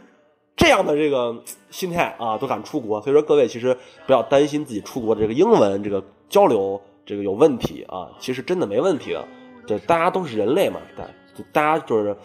[0.56, 3.00] 这样的这个心态啊，都敢出国。
[3.02, 9.24] 所以说各位其实不要担心自己出国的这个英文这个交流这个有问题啊，其实真的没问题的。
[9.66, 11.04] 这大家都是人类嘛，大
[11.52, 12.16] 大家就是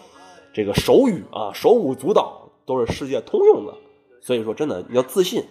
[0.53, 3.73] 这个手语啊，手舞足蹈都是世界通用的。
[4.21, 5.43] 所以说真的你要自信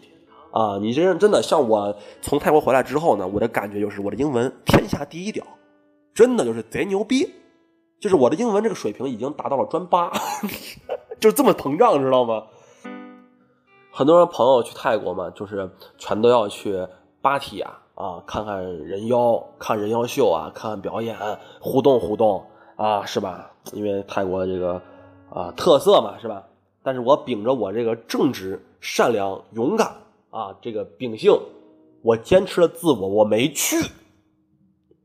[0.52, 5.44] 啊，你这人真的像我从泰国回来之后呢，我的感觉就是我的英文天下第一屌，
[6.14, 7.28] 真的就是贼牛逼。
[8.00, 10.12] 就是我的英文这个水平已经达到了专八，
[11.18, 12.44] 就这么膨胀，知道吗？
[13.98, 16.86] 很多人朋友去泰国嘛，就是全都要去
[17.20, 21.16] 芭提雅啊，看看人妖，看人妖秀啊，看看表演，
[21.58, 23.50] 互动互动啊，是吧？
[23.72, 24.80] 因为泰国这个
[25.30, 26.46] 啊特色嘛，是吧？
[26.84, 29.96] 但是我秉着我这个正直、善良、勇敢
[30.30, 31.36] 啊这个秉性，
[32.02, 33.84] 我坚持了自我，我没去，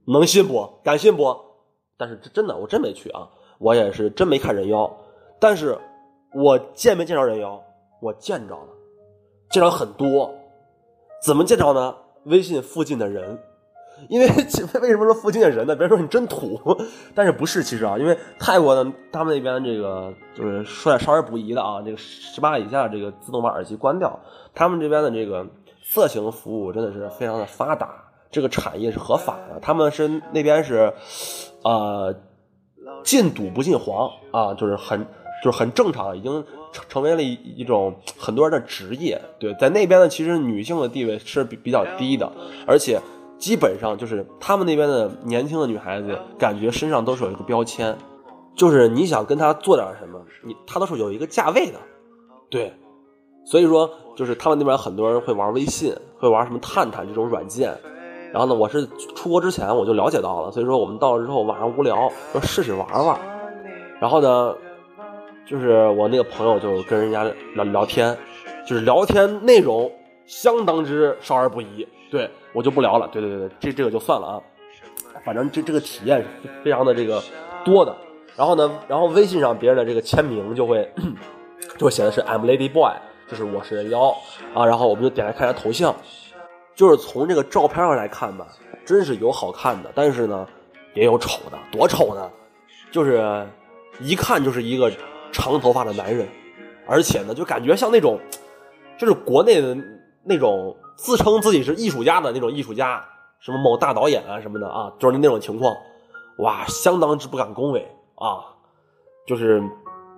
[0.06, 0.70] 能信不？
[0.84, 1.36] 敢信不？
[1.98, 3.28] 但是真的，我真没去啊！
[3.58, 4.96] 我也是真没看人妖，
[5.40, 5.80] 但是
[6.36, 7.60] 我见没见着人妖？
[8.00, 8.68] 我见着了，
[9.54, 10.34] 见着很多。
[11.24, 11.96] 怎么见着呢？
[12.26, 13.38] 微信附近的人，
[14.10, 15.76] 因为为什么说附近的人呢？
[15.76, 16.60] 别人说你真土，
[17.14, 17.64] 但是不是？
[17.64, 24.20] 其实啊，因为泰国呢，他们那边这个就是说点少儿不宜的啊，这个十八以下这个自动把耳机关掉。
[24.56, 25.46] 他们这边的这个
[25.84, 28.04] 色情服务真的是非常的发达。
[28.32, 30.92] 这个产业是合法的，他们是那边是，
[31.64, 32.16] 呃，
[33.04, 35.06] 禁赌不禁黄啊，就是很
[35.44, 36.32] 就是很正常，已经
[36.72, 39.22] 成成为了一一种很多人的职业。
[39.38, 42.32] 对，在那边呢，其实女性的地位是比比较低的，
[42.66, 43.00] 而且
[43.38, 47.94] 基本上就是他们那边的年轻的女孩子，感觉身上都是有一个标签，
[48.56, 51.78] 就是你想跟她做点什么，你她都是有一个价位的，
[52.50, 52.72] 对，
[53.46, 57.78] 所以说就是他们那边很多人会玩微信，会玩什么探探这种软件。
[58.32, 63.20] 然后呢，我是出国之前我就了解到了，所以说我们到了之后晚上无聊，说试试玩玩。
[64.00, 64.56] 然后呢，
[65.46, 67.24] 就是我那个朋友就跟人家
[67.56, 68.18] 聊聊天，
[68.66, 69.92] 就是聊天内容
[70.26, 73.08] 相当之少儿不宜，对我就不聊了。
[73.12, 74.42] 对对对对，这这个就算了啊。
[75.24, 76.28] 反正这这个体验是
[76.64, 77.22] 非常的这个
[77.64, 77.96] 多的。
[78.36, 80.92] 然后呢，然后微信上别人的这个签名就会
[81.78, 82.94] 就会写的是 I'm Lady Boy，
[83.28, 84.16] 就是我是人妖
[84.54, 84.66] 啊。
[84.66, 85.96] 然后我们就点开看他头像。
[86.76, 88.48] 就是从这个照片上来看吧，
[88.84, 90.48] 真是有好看的，但是呢，
[90.96, 91.60] 也有丑的。
[91.72, 92.32] 多丑呢？
[92.92, 93.46] 就是
[94.00, 94.92] 一看就是一个
[95.34, 96.26] 长头发的男人，
[96.88, 98.18] 而且呢，就感觉像那种，
[98.98, 99.76] 就是国内的
[100.24, 103.04] 那种自称自己是艺术家的那种艺术家，
[103.40, 105.76] 什么某大导演啊什么的啊，就是那种情况。
[106.38, 107.82] 哇，相当之不敢恭维
[108.16, 108.56] 啊，
[109.28, 109.62] 就是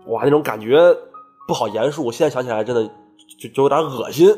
[0.07, 0.77] 哇那种感觉
[1.47, 2.11] 不好言述。
[2.11, 2.83] 现在想起来真的
[3.39, 4.29] 就就有点恶心，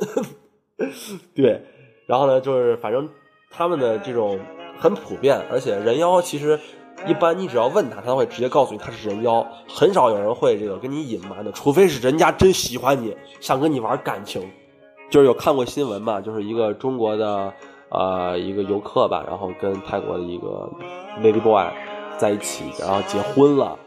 [1.35, 1.63] 对。
[2.07, 3.09] 然后呢，就是反正
[3.51, 4.39] 他们的这种
[4.79, 6.59] 很普遍，而且人妖其实
[7.05, 14.41] 一般你只要问他，他会直接告诉你他是人妖，很少有人会这个跟你隐瞒的，除非是人家真喜欢你，想跟你玩感情。
[15.09, 17.53] 就是有看过新闻嘛，就是一个中国的
[17.89, 20.69] 呃一个游客吧，然后跟泰国的一个
[21.21, 21.65] lady boy
[22.17, 23.77] 在一起，然后结婚了，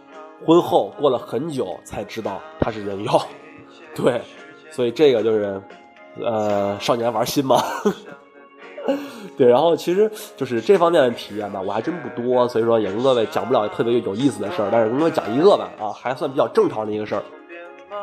[0.46, 3.20] 婚后过了很久才知道他是人妖，
[3.94, 4.22] 对，
[4.70, 5.62] 所以这个就是。
[6.20, 7.62] 呃，少年玩心嘛，
[9.36, 17.22] 对，然后其实就是这方面的体验吧，我还真不多，所以说也跟各位讲不了特别有意思的事儿，但是跟各位讲一个吧，啊，还算比较正常的一个事儿。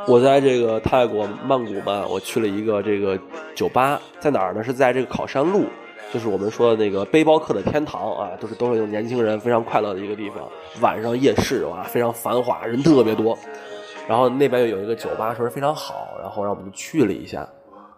[0.08, 3.20] 我在这个泰国曼谷嘛，我去了一个这个
[3.56, 4.64] 酒吧，在哪儿呢？
[4.64, 5.66] 是在这个考山路，
[6.14, 10.40] 就是我们说的那个背包客的天堂啊，都是都是有年轻人非常快乐的一个地方。
[10.82, 13.38] 晚上夜市哇，非常繁华，人特别多。
[14.08, 17.48] 然后那边又有一个酒吧，说是非常好，然后让我们去了一下。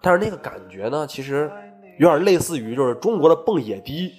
[0.02, 1.52] 但是那个感觉呢，其实
[1.99, 4.13] 有点类似于就是中国的蹦野迪，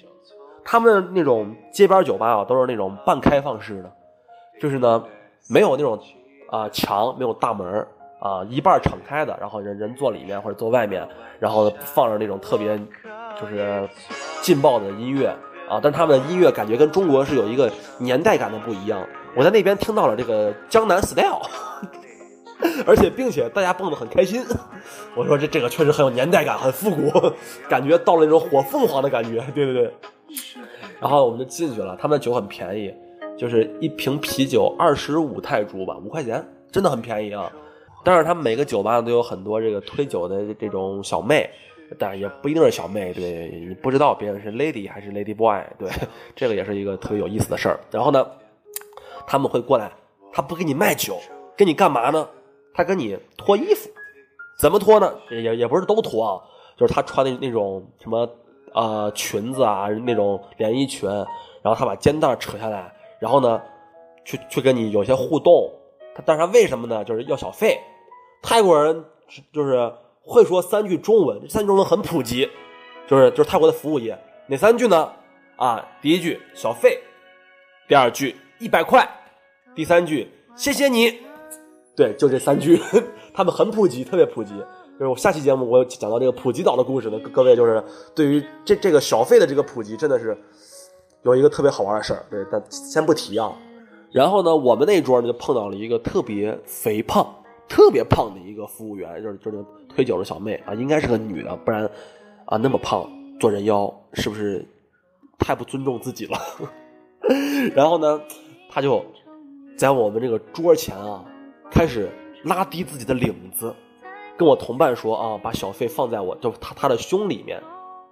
[0.63, 3.91] 他们那种街边酒吧啊，都是那种半开放式的，
[4.61, 5.03] 就是呢
[5.49, 5.99] 没有那种
[6.51, 7.67] 啊墙，没有大门
[8.19, 11.07] 啊，一半敞开的，然后人人坐里面或者坐外面，
[11.39, 12.79] 然后放着那种特别
[13.39, 13.89] 就是
[14.43, 15.35] 劲爆的音乐
[15.67, 17.67] 啊，但他们的音乐感觉跟中国是有一个
[17.97, 19.03] 年代感的不一样。
[19.35, 21.41] 我在那边听到了这个江南 style。
[22.85, 24.43] 而且，并且大家蹦得很开心。
[25.15, 27.11] 我说这这个确实很有年代感，很复古，
[27.69, 29.43] 感觉到了那种火凤凰的感觉。
[29.53, 29.93] 对对对。
[30.99, 32.93] 然后我们就进去了，他们的酒很便宜，
[33.37, 37.51] 就是一瓶啤酒二十五泰铢吧，五块钱，真的很便宜啊。
[38.03, 41.49] 但是他们每个酒吧都有很多这个推酒的这种小妹，
[41.99, 45.89] 但也不一定是小妹，对你不知道别人是 lady 还是 lady boy，对，
[46.35, 47.79] 这个也是一个特别有意思的事儿。
[47.91, 48.25] 然后呢，
[49.27, 49.91] 他们会过来，
[50.31, 51.19] 他不给你卖酒，
[51.57, 52.27] 给你干嘛呢？
[52.73, 53.89] 他跟你脱衣服，
[54.57, 55.13] 怎么脱呢？
[55.29, 56.41] 也也不是都脱啊，
[56.77, 58.29] 就是他穿的那种什么
[58.73, 61.09] 啊裙子啊，那种连衣裙，
[61.61, 63.61] 然后他把肩带扯下来，然后呢，
[64.23, 65.71] 去去跟你有些互动。
[66.13, 67.03] 他但是他为什么呢？
[67.03, 67.79] 就是要小费，
[68.41, 69.03] 泰国人
[69.53, 72.49] 就是会说三句中文，这三句中文很普及，
[73.07, 75.11] 就是就是泰国的服务业哪三句呢？
[75.55, 76.99] 啊，第一句小费，
[77.87, 79.07] 第二句一百块，
[79.75, 81.30] 第三句谢谢你。
[81.95, 82.79] 对，就这三句，
[83.33, 84.53] 他们很普及，特别普及。
[84.99, 90.37] 就是我下期节目我讲到这个普吉岛的故事呢，各位就是对于这这个小费的这个普及，真的是
[91.23, 92.23] 有一个特别好玩的事儿。
[92.29, 93.51] 对，但先不提啊。
[94.11, 97.25] 然后呢，我们那桌呢就碰到了一个特别肥胖、
[97.67, 101.89] 特别胖的一个服务员，就是就是推酒的小妹啊，应该是个女的，不然
[102.45, 104.63] 啊那么胖做人妖是不是
[105.39, 106.37] 太不尊重自己了？
[107.73, 108.21] 然后呢，
[108.69, 109.03] 他就
[109.77, 111.23] 在我们这个桌前啊，
[111.71, 112.09] 开始
[112.43, 113.73] 拉低自己的领子，
[114.37, 117.61] 跟我同伴说啊，把小费放在我就他他的胸里面，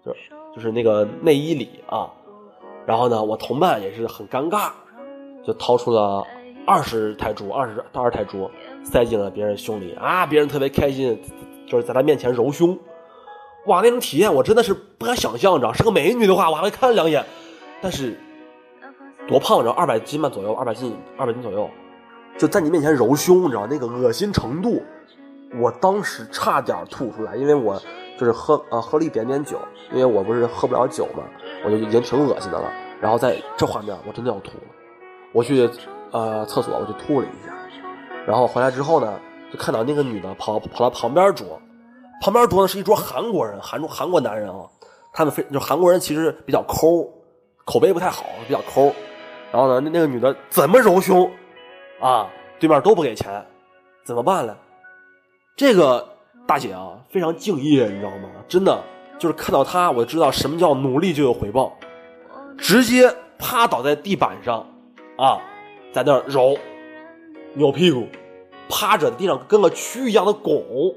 [0.03, 0.19] 就是
[0.55, 2.09] 就是那个内衣里啊。
[2.85, 4.71] 然后呢，我同伴也是很尴尬。
[5.41, 6.23] 就掏出了
[6.67, 8.51] 二十泰铢，二十到二十泰铢，
[8.83, 10.25] 塞进了别人胸里啊！
[10.25, 11.19] 别人特别开心，
[11.65, 12.77] 就是在他面前揉胸，
[13.65, 17.25] 哇，那种体验我真的是不敢想象，你知道，是个美女的话，我还会看两眼。
[17.81, 18.19] 但是
[19.27, 21.67] 多胖，然后，二百斤吧左右，二百斤，二百斤左右，
[22.39, 24.81] 就在你面前揉胸，你知道那个恶心程度，
[25.59, 27.77] 我当时差点吐出来，因为我
[28.17, 29.59] 就是喝呃喝了一点点酒，
[29.91, 31.23] 因为我不是喝不了酒嘛，
[31.65, 32.71] 我就已经挺恶心的了。
[33.01, 34.63] 然后在这画面，我真的要吐了。
[35.33, 35.69] 我去，
[36.11, 37.53] 呃，厕所，我就吐了一下，
[38.25, 39.19] 然后回来之后呢，
[39.51, 41.61] 就看到那个女的跑跑到旁边桌，
[42.21, 44.65] 旁边桌呢是一桌韩国人，韩韩国男人啊，
[45.11, 47.05] 他们非就韩国人其实比较抠，
[47.65, 48.93] 口碑不太好，比较抠，
[49.51, 51.29] 然后呢，那那个女的怎么揉胸，
[51.99, 53.45] 啊，对面都不给钱，
[54.03, 54.55] 怎么办呢？
[55.55, 56.07] 这个
[56.47, 58.29] 大姐啊，非常敬业，你知道吗？
[58.47, 58.81] 真的
[59.17, 61.77] 就是看到她，我就知道什么叫努力就有回报，
[62.57, 64.65] 直接趴倒在地板上。
[65.17, 65.41] 啊，
[65.91, 66.55] 在那揉，
[67.55, 68.07] 扭屁股，
[68.69, 70.95] 趴着地上跟个蛆一样的拱，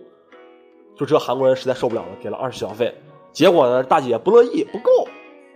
[0.96, 2.94] 就这韩国人实在受不了了，给了二十小费。
[3.32, 5.08] 结果呢，大姐不乐意，不够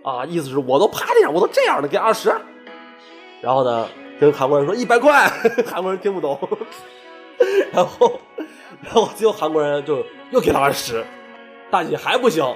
[0.03, 2.35] 啊，意思是我都趴地上，我都这样了，给二十。
[3.39, 3.87] 然后呢，
[4.19, 5.29] 跟韩国人说一百块，
[5.65, 6.37] 韩国人听不懂。
[7.71, 8.19] 然后，
[8.81, 11.05] 然后最后韩国人就又给了二十，
[11.69, 12.55] 大姐还不行，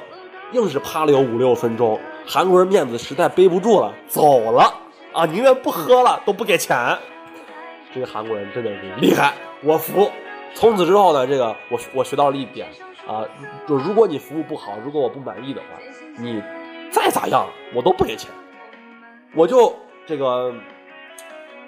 [0.54, 2.00] 硬是趴了有五六分钟。
[2.26, 4.74] 韩国人面子实在背不住了，走了。
[5.14, 6.98] 啊，宁愿不喝了都不给钱，
[7.94, 10.10] 这个韩国人真的是厉害，我服。
[10.54, 12.68] 从此之后呢，这个我我学到了一点
[13.08, 13.26] 啊，
[13.68, 15.68] 就如果你服务不好，如果我不满意的话，
[16.18, 16.42] 你
[16.90, 18.32] 再咋样我都不给钱。
[19.36, 19.74] 我就
[20.06, 20.54] 这个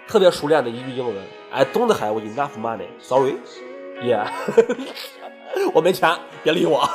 [0.07, 1.15] 特别熟练的一句英文
[1.51, 4.27] ，I don't have enough money，sorry，yeah，
[5.73, 6.09] 我没钱，
[6.43, 6.87] 别理我。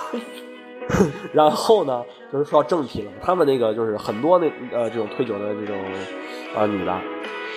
[1.32, 5.76] 然后呢，就是说到正题了，他们那个就是很多那呃这种推酒的这种。
[6.56, 6.90] 啊，女的，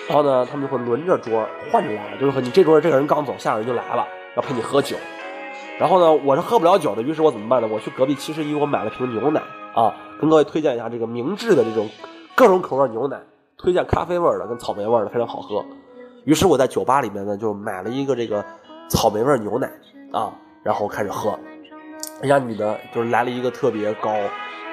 [0.06, 4.94] 然后呢，他们就会轮着桌换着来，就是说你这桌这个人刚走，下个人就来了，要陪你喝酒。
[5.78, 7.68] 然后呢，我是喝不了酒的，于是我怎么办呢？
[7.72, 9.40] 我去隔壁七十一，我买了瓶牛奶
[9.74, 11.88] 啊，跟各位推荐一下这个明治的这种
[12.34, 13.18] 各种口味牛奶，
[13.62, 15.64] 推荐咖啡味的跟草莓味的，非常好喝。
[16.24, 18.44] 于是我在酒吧里面呢，就买了一个这个
[18.88, 19.70] 草莓味牛奶
[20.12, 21.38] 啊，然后开始喝。
[22.20, 24.12] 人家女的就是来了一个特别高，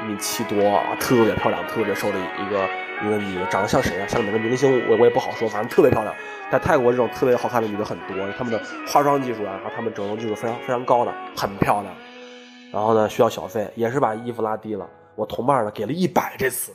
[0.02, 2.67] 一米七多啊，特别漂亮，特别瘦的一个。
[3.02, 4.06] 一个女的长得像谁啊？
[4.10, 4.86] 像哪个明星？
[4.89, 6.13] 我我也不好说，反正特别漂亮。
[6.52, 11.95] 在泰国这种特别好看的女的很多，她们的化妆技术啊，和她们整容技术非常非常高的，很漂亮。
[12.73, 14.86] 然后呢，需要小费，也是把衣服拉低了。
[15.15, 16.73] 我同伴呢给了一百，这次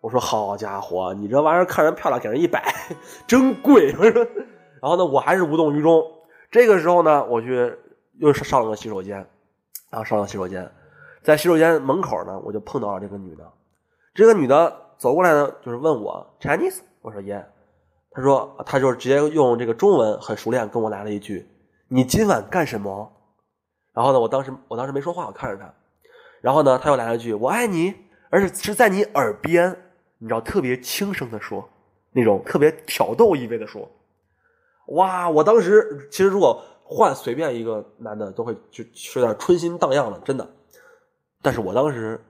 [0.00, 2.74] 我说好家伙，你这玩意儿看人漂亮给人一百，
[3.26, 3.92] 真贵。
[4.80, 6.02] 然后呢，我还是无动于衷。
[6.50, 7.76] 这个时候呢，我去
[8.18, 9.16] 又上了个洗手间，
[9.90, 10.70] 然后上了洗手间，
[11.22, 13.44] 在洗手间门口呢，我就碰到了这个女的，
[14.14, 14.76] 这个女的。
[15.00, 17.44] 走过来呢，就是问我 Chinese，我说 Yeah，
[18.10, 21.48] 他说他就直接用这个中文很熟练跟我来了一句，
[21.88, 23.10] 你今晚干什么？
[23.94, 25.72] 然后呢，我当时我当时没说话，我看着他，
[26.42, 27.94] 然后呢，他又来了一句我爱你，
[28.28, 29.74] 而且是在你耳边，
[30.20, 31.68] 你知道特别轻声的说，
[32.12, 33.90] 那种特别挑逗意味的说，
[34.86, 38.84] 哇，我当时其实如果换随便一个男的都会就
[39.16, 40.48] 有点春心荡漾了，真的，
[41.42, 42.20] 但是我当时。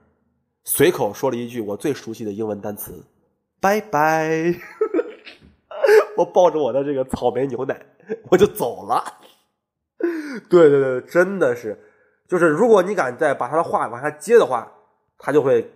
[0.63, 3.03] 随口说了一句我最熟悉的英文单词，
[3.59, 4.53] 拜拜。
[6.15, 7.83] 我抱着我的这个草莓牛奶，
[8.29, 9.03] 我就走了。
[10.47, 11.75] 对对对，真的是，
[12.27, 14.71] 就是如果你敢再把他的话往下接的话，
[15.17, 15.67] 他就会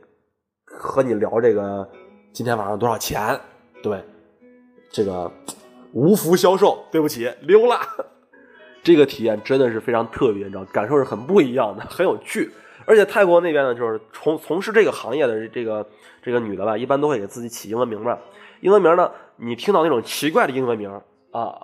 [0.64, 1.90] 和你聊这个
[2.36, 3.40] 今天晚上多少钱。
[3.82, 4.04] 对，
[4.92, 5.32] 这个
[5.94, 7.80] 无福消受，对不起，溜了。
[8.84, 12.52] 这个体验真的是非常特别，你知道，感受是很不一样的， 很有趣。
[12.86, 15.88] 而且泰国那边呢，就是从从事这个行业的这个
[16.22, 18.20] 这个女的吧，一般都会给自己起英文名吧。
[18.60, 20.92] 英文名呢，你听到那种奇怪的英文名
[21.32, 21.56] 啊，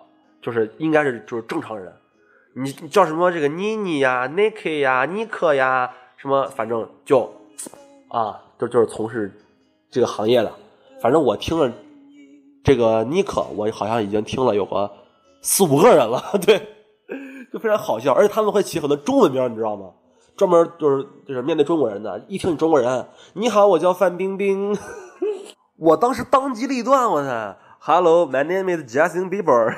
[0.42, 1.94] 就是应该是就是正常人。
[2.54, 7.30] 你叫什么这个妮妮呀、Nike 呀、尼克呀，什么反正就
[8.08, 9.30] 啊，就就是从事
[9.90, 10.50] 这个行业的。
[11.02, 11.72] 反正我听了
[12.64, 14.90] 这个尼克，我好像已经听了有个
[15.42, 16.62] 四五个人了， 对，
[17.52, 19.90] 就非常好笑，而且他们会起很多中文名，你知道吗？
[20.38, 24.78] 专门就是就是面对中国人的，一听你中国人，你好，我叫范冰冰，
[25.78, 29.76] 我当时当机立断，我操，Hello，my name is Justin Bieber，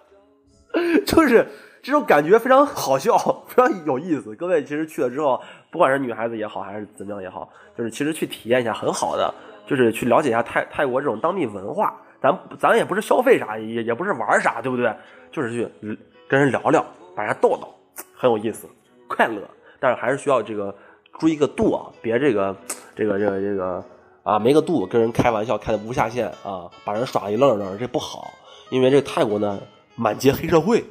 [1.06, 1.48] 就是
[1.82, 3.16] 这种感觉非常好笑，
[3.48, 4.34] 非常有意思。
[4.34, 5.40] 各位其实去了之后，
[5.70, 9.34] 不管是女孩子也好，还是怎么样也好，就是其实去体验一下很好的，
[9.70, 11.96] 就是去了解一下泰泰国这种当地文化。
[12.20, 14.92] 咱咱也不是消费啥，也也不是玩啥，对不对？
[15.30, 15.96] 就是去
[16.28, 17.72] 跟人聊聊，把人逗逗，
[18.12, 18.68] 很有意思。
[19.08, 19.40] 快乐，
[19.78, 20.74] 但是还是需要这个
[21.20, 22.54] 注意个度啊，别这个
[22.96, 23.84] 这个这个这个
[24.24, 28.30] 啊没个度，跟人开玩笑开的无下限啊，把人耍一愣愣，这不好。
[28.70, 29.58] 因为这泰国呢
[29.96, 30.84] 满街黑社会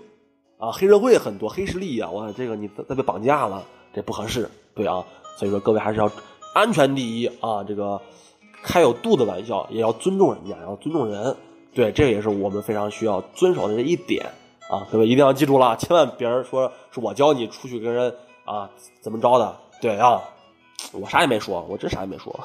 [0.58, 3.64] 啊，黑社会很多，黑势力啊，我这个你再被绑架了，
[3.94, 5.06] 这不合适，对啊。
[5.38, 6.12] 所以说各位还是要
[6.56, 8.02] 安全第一啊，这个
[8.64, 11.36] 开有度的玩笑也要尊重人家，要尊重人，
[11.74, 14.26] 对，这也是我们非常需要遵守的这一点。
[14.70, 18.14] 啊，各位一定要记住了，千万别人说是我教你出去跟人
[18.46, 18.70] 啊
[19.02, 20.22] 怎么着的，对啊，
[20.94, 22.40] 我啥也没说，我真啥也没说。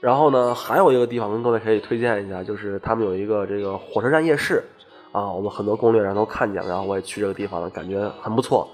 [0.00, 4.64] 然后呢，还有一个地方跟各位可以推荐一下，就是他们有一个这个火车站夜市
[5.12, 8.66] 啊，我们很多攻略上都看见了，然后我也去这个地方了，感觉很不错。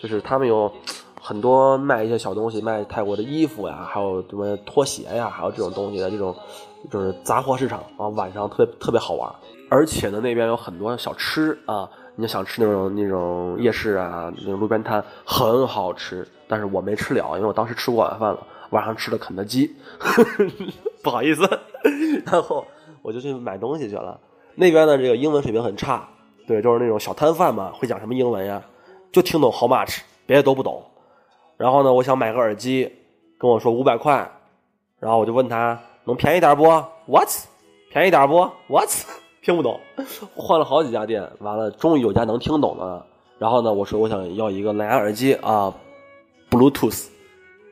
[0.00, 0.72] 就是他们有
[1.22, 6.34] 很多卖一些小东西，卖泰国的衣服呀，还有什么拖鞋呀，还有这种东西的这种
[6.90, 9.32] 就是杂货市场啊，晚上特别特别好玩，
[9.70, 11.88] 而且呢那边有很多小吃啊。
[12.14, 19.74] 你想吃那种那种夜市啊，那种路边摊很好吃，但是我没吃了，因为我当时吃过晚饭了，晚上吃的肯德基，
[21.02, 21.48] 不好意思，
[22.26, 22.62] 然后
[23.00, 24.20] 我就去买东西去了。
[24.56, 26.06] 那边的这个英文水平很差，
[26.46, 28.62] 对，就是那种小摊贩嘛，会讲什么英文呀？
[29.10, 30.82] 就听懂 how much，别的都不懂。
[31.62, 32.90] 然后呢，我想买个耳机，
[33.38, 34.28] 跟我说五百块，
[34.98, 36.64] 然后我就问他能便宜点不
[37.06, 37.28] ？What？
[37.92, 38.88] 便宜点不？What？
[39.42, 39.78] 听不懂，
[40.34, 43.06] 换了好几家店，完了终于有家能听懂的。
[43.38, 45.72] 然后呢，我说我想要一个蓝牙耳机啊
[46.50, 47.06] ，Bluetooth，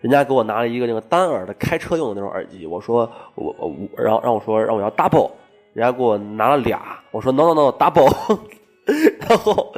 [0.01, 2.69] 人家给我拿了一个那个单耳的开车用的那种耳机。
[2.69, 5.33] 我说我我，然后让我说让我要 double，
[5.73, 6.97] 人家给我拿了俩。
[7.11, 8.39] 我说 no no no double，
[9.29, 9.75] 然后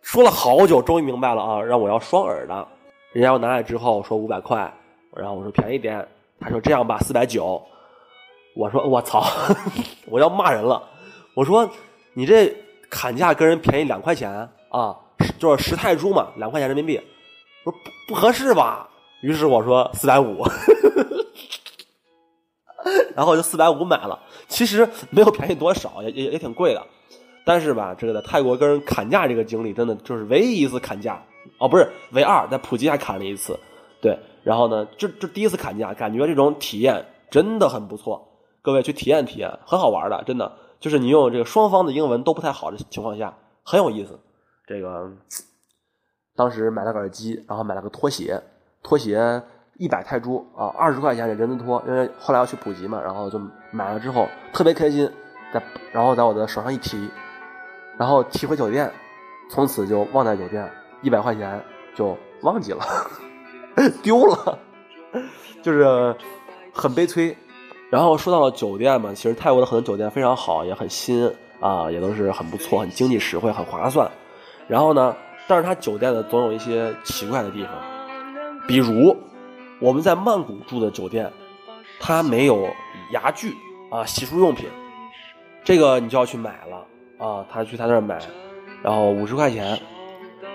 [0.00, 2.66] 说了好久，终于明白了啊，让我要双耳的。
[3.12, 4.72] 人家我拿来之后说五百块，
[5.14, 6.06] 然后我说便宜点，
[6.40, 7.62] 他说这样吧四百九。
[8.54, 9.24] 我说我操，
[10.08, 10.82] 我要骂人了。
[11.34, 11.68] 我说，
[12.12, 12.54] 你这
[12.90, 14.30] 砍价跟人便宜两块钱
[14.68, 14.94] 啊，
[15.38, 17.00] 就是十泰铢嘛，两块钱人民币，
[17.64, 18.88] 我说不不合适吧？
[19.22, 20.44] 于是我说四百五，
[23.16, 24.18] 然后就四百五买了。
[24.48, 26.86] 其实没有便宜多少，也也也挺贵的。
[27.44, 31.22] 但是吧，这个在泰国跟人砍价这个经历，真的就是唯一一次砍价
[31.62, 33.56] 哦，不是唯二，在普吉还砍了一次。
[34.00, 38.28] 对，然后呢，这这第一次砍价，感觉这种体验真的很不错。
[38.62, 40.52] 各位去体验体验，很好玩的，真的。
[40.80, 43.32] 就是你用这个双方的英文都不太好的情况下，
[43.62, 44.18] 很有意思。
[44.66, 45.08] 这个
[46.34, 48.42] 当时买了个耳机，然后买了个拖鞋，
[48.82, 49.40] 拖鞋
[49.78, 51.80] 一百泰铢啊，二十块钱的人字拖。
[51.86, 53.40] 因为后来要去普吉嘛，然后就
[53.70, 55.08] 买了之后特别开心，
[55.54, 57.08] 在然后在我的手上一提，
[57.96, 58.92] 然后提回酒店，
[59.48, 60.68] 从此就忘在酒店，
[61.02, 61.62] 一百块钱
[61.94, 62.80] 就忘记了，
[64.02, 64.58] 丢了，
[65.62, 66.16] 就是
[66.72, 67.36] 很悲催。
[67.90, 71.30] 然后说到了酒店嘛，其实泰国的很多酒店非常好，也很新
[71.60, 74.10] 啊，也都是很不错，很经济实惠，很划算。
[74.66, 75.14] 然后呢，
[75.46, 77.72] 但是它酒店呢总有一些奇怪的地方，
[78.66, 79.14] 比如
[79.80, 81.30] 我们在曼谷住的酒店，
[82.00, 82.66] 它没有
[83.12, 83.54] 牙具
[83.90, 84.68] 啊，洗漱用品，
[85.62, 86.86] 这个你就要去买了
[87.18, 88.18] 啊，他去他那儿买，
[88.82, 89.78] 然后五十块钱。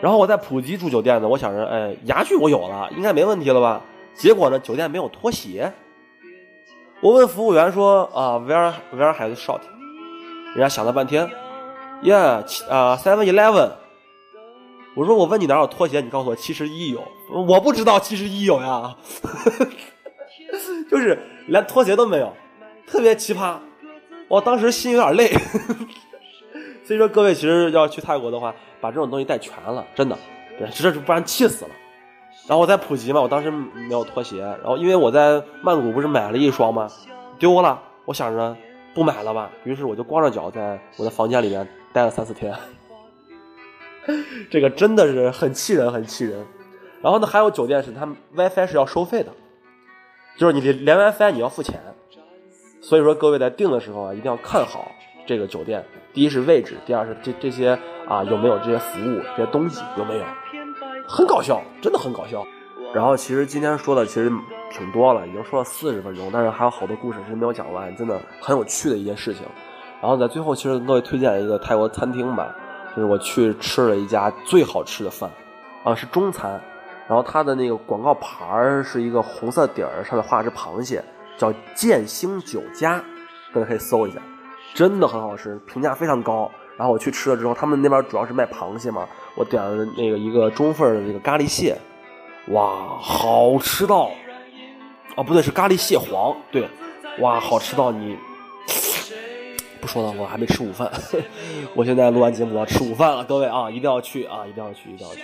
[0.01, 3.81] 然后我在普吉住酒店呢，我想着，哎，牙具我有了，应该没问题了吧？
[4.13, 5.71] 结果呢，酒店没有拖鞋。
[7.01, 9.61] 我问服务员说：“啊，where where has short？”
[10.55, 11.29] 人家想了半天
[12.03, 13.71] ，Yeah，啊，Seven Eleven。
[14.95, 16.01] 我说：“我问你哪有拖鞋？
[16.01, 17.03] 你告诉我七十一有。”
[17.47, 18.95] 我不知道七十一有呀，
[20.89, 22.33] 就是连拖鞋都没有，
[22.87, 23.57] 特别奇葩。
[24.27, 25.31] 我当时心有点累，
[26.87, 30.17] 所以说各位其实要去泰国的话，把这种东西带全了，真的，
[30.73, 31.71] 这这不然气死了。
[32.47, 36.89] 然后我在普吉嘛，我当时没有拖鞋，然后因为我在曼谷不是买了一双吗？
[37.37, 38.55] 丢了，我想着
[38.93, 42.55] 不买了吧，于是我就光着脚在我的房间里面待了三四天，
[44.49, 46.45] 这个真的是很气人，很气人。
[47.01, 49.31] 然后呢，还有酒店是他们 WiFi 是要收费的，
[50.37, 51.81] 就是你连 WiFi 你要付钱，
[52.81, 54.89] 所以说各位在订的时候啊，一定要看好
[55.27, 60.23] 这个酒店，第一是位置，第二是这这些啊有没有这些服务这些东西有没有，
[61.07, 62.43] 很搞笑，真的很搞笑。
[62.93, 64.31] 然后其实今天说的其实
[64.71, 69.43] 挺多了，已经说了四十分钟，但是还有好多故事是没有讲完，真的很有趣的一件事情。
[70.01, 72.55] 然后在最后，其实各位推荐一个泰国餐厅吧，
[72.95, 75.29] 就是我去吃了一家最好吃的饭，
[75.83, 76.61] 啊是中餐，
[77.07, 81.03] 然后它的那个广告牌儿是一个红色底儿，上面画的是螃蟹，
[81.37, 83.03] 叫建兴酒家，
[83.51, 84.21] 各位可以搜一下。
[84.73, 86.49] 真的很好吃，评价非常高。
[86.77, 91.75] 然后我去吃了之后，他们那边主要是卖螃蟹嘛，我点了那个一个中份的那个咖喱蟹，
[92.49, 94.11] 哇，好吃到，
[95.15, 96.69] 哦不对，是咖喱蟹黄，对，
[97.19, 98.15] 哇，好吃到你，
[99.81, 100.87] 不说了，我还没吃午饭，
[101.73, 105.21] 我现在录完节目我要吃午饭了，各位啊，一定要去啊，一定要去，一定要去。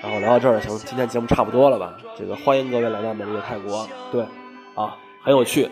[0.00, 1.94] 然后聊到这儿，行，今天节目差不多了吧？
[2.16, 4.22] 这个欢迎各位来到美丽的泰国，对，
[4.74, 5.68] 啊，很有趣。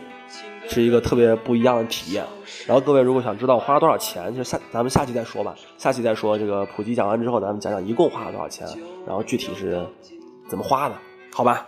[0.68, 2.24] 是一个特别不一样的体验。
[2.66, 5.54] 然后各位如果想知道我花了多少钱，就下咱们下期再说吧。
[5.78, 8.66] 下期再说这个普及讲完之后，咱们讲讲一共花了多少钱，
[9.06, 9.86] 然后具体是
[10.48, 10.94] 怎么花的，
[11.32, 11.66] 好吧？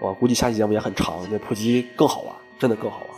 [0.00, 3.08] 我估计下期节目也很长，这普及更好玩，真的更好玩。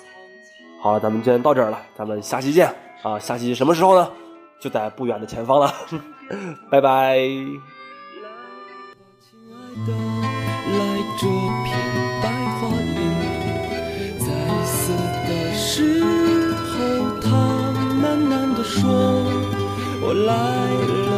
[0.83, 3.19] 好了，咱们今天到这儿了，咱们下期见啊！
[3.19, 4.11] 下期什么时候呢？
[4.61, 5.73] 就在不远的前方了，
[6.71, 7.19] 拜拜。
[20.01, 20.33] 我来
[21.05, 21.10] 了。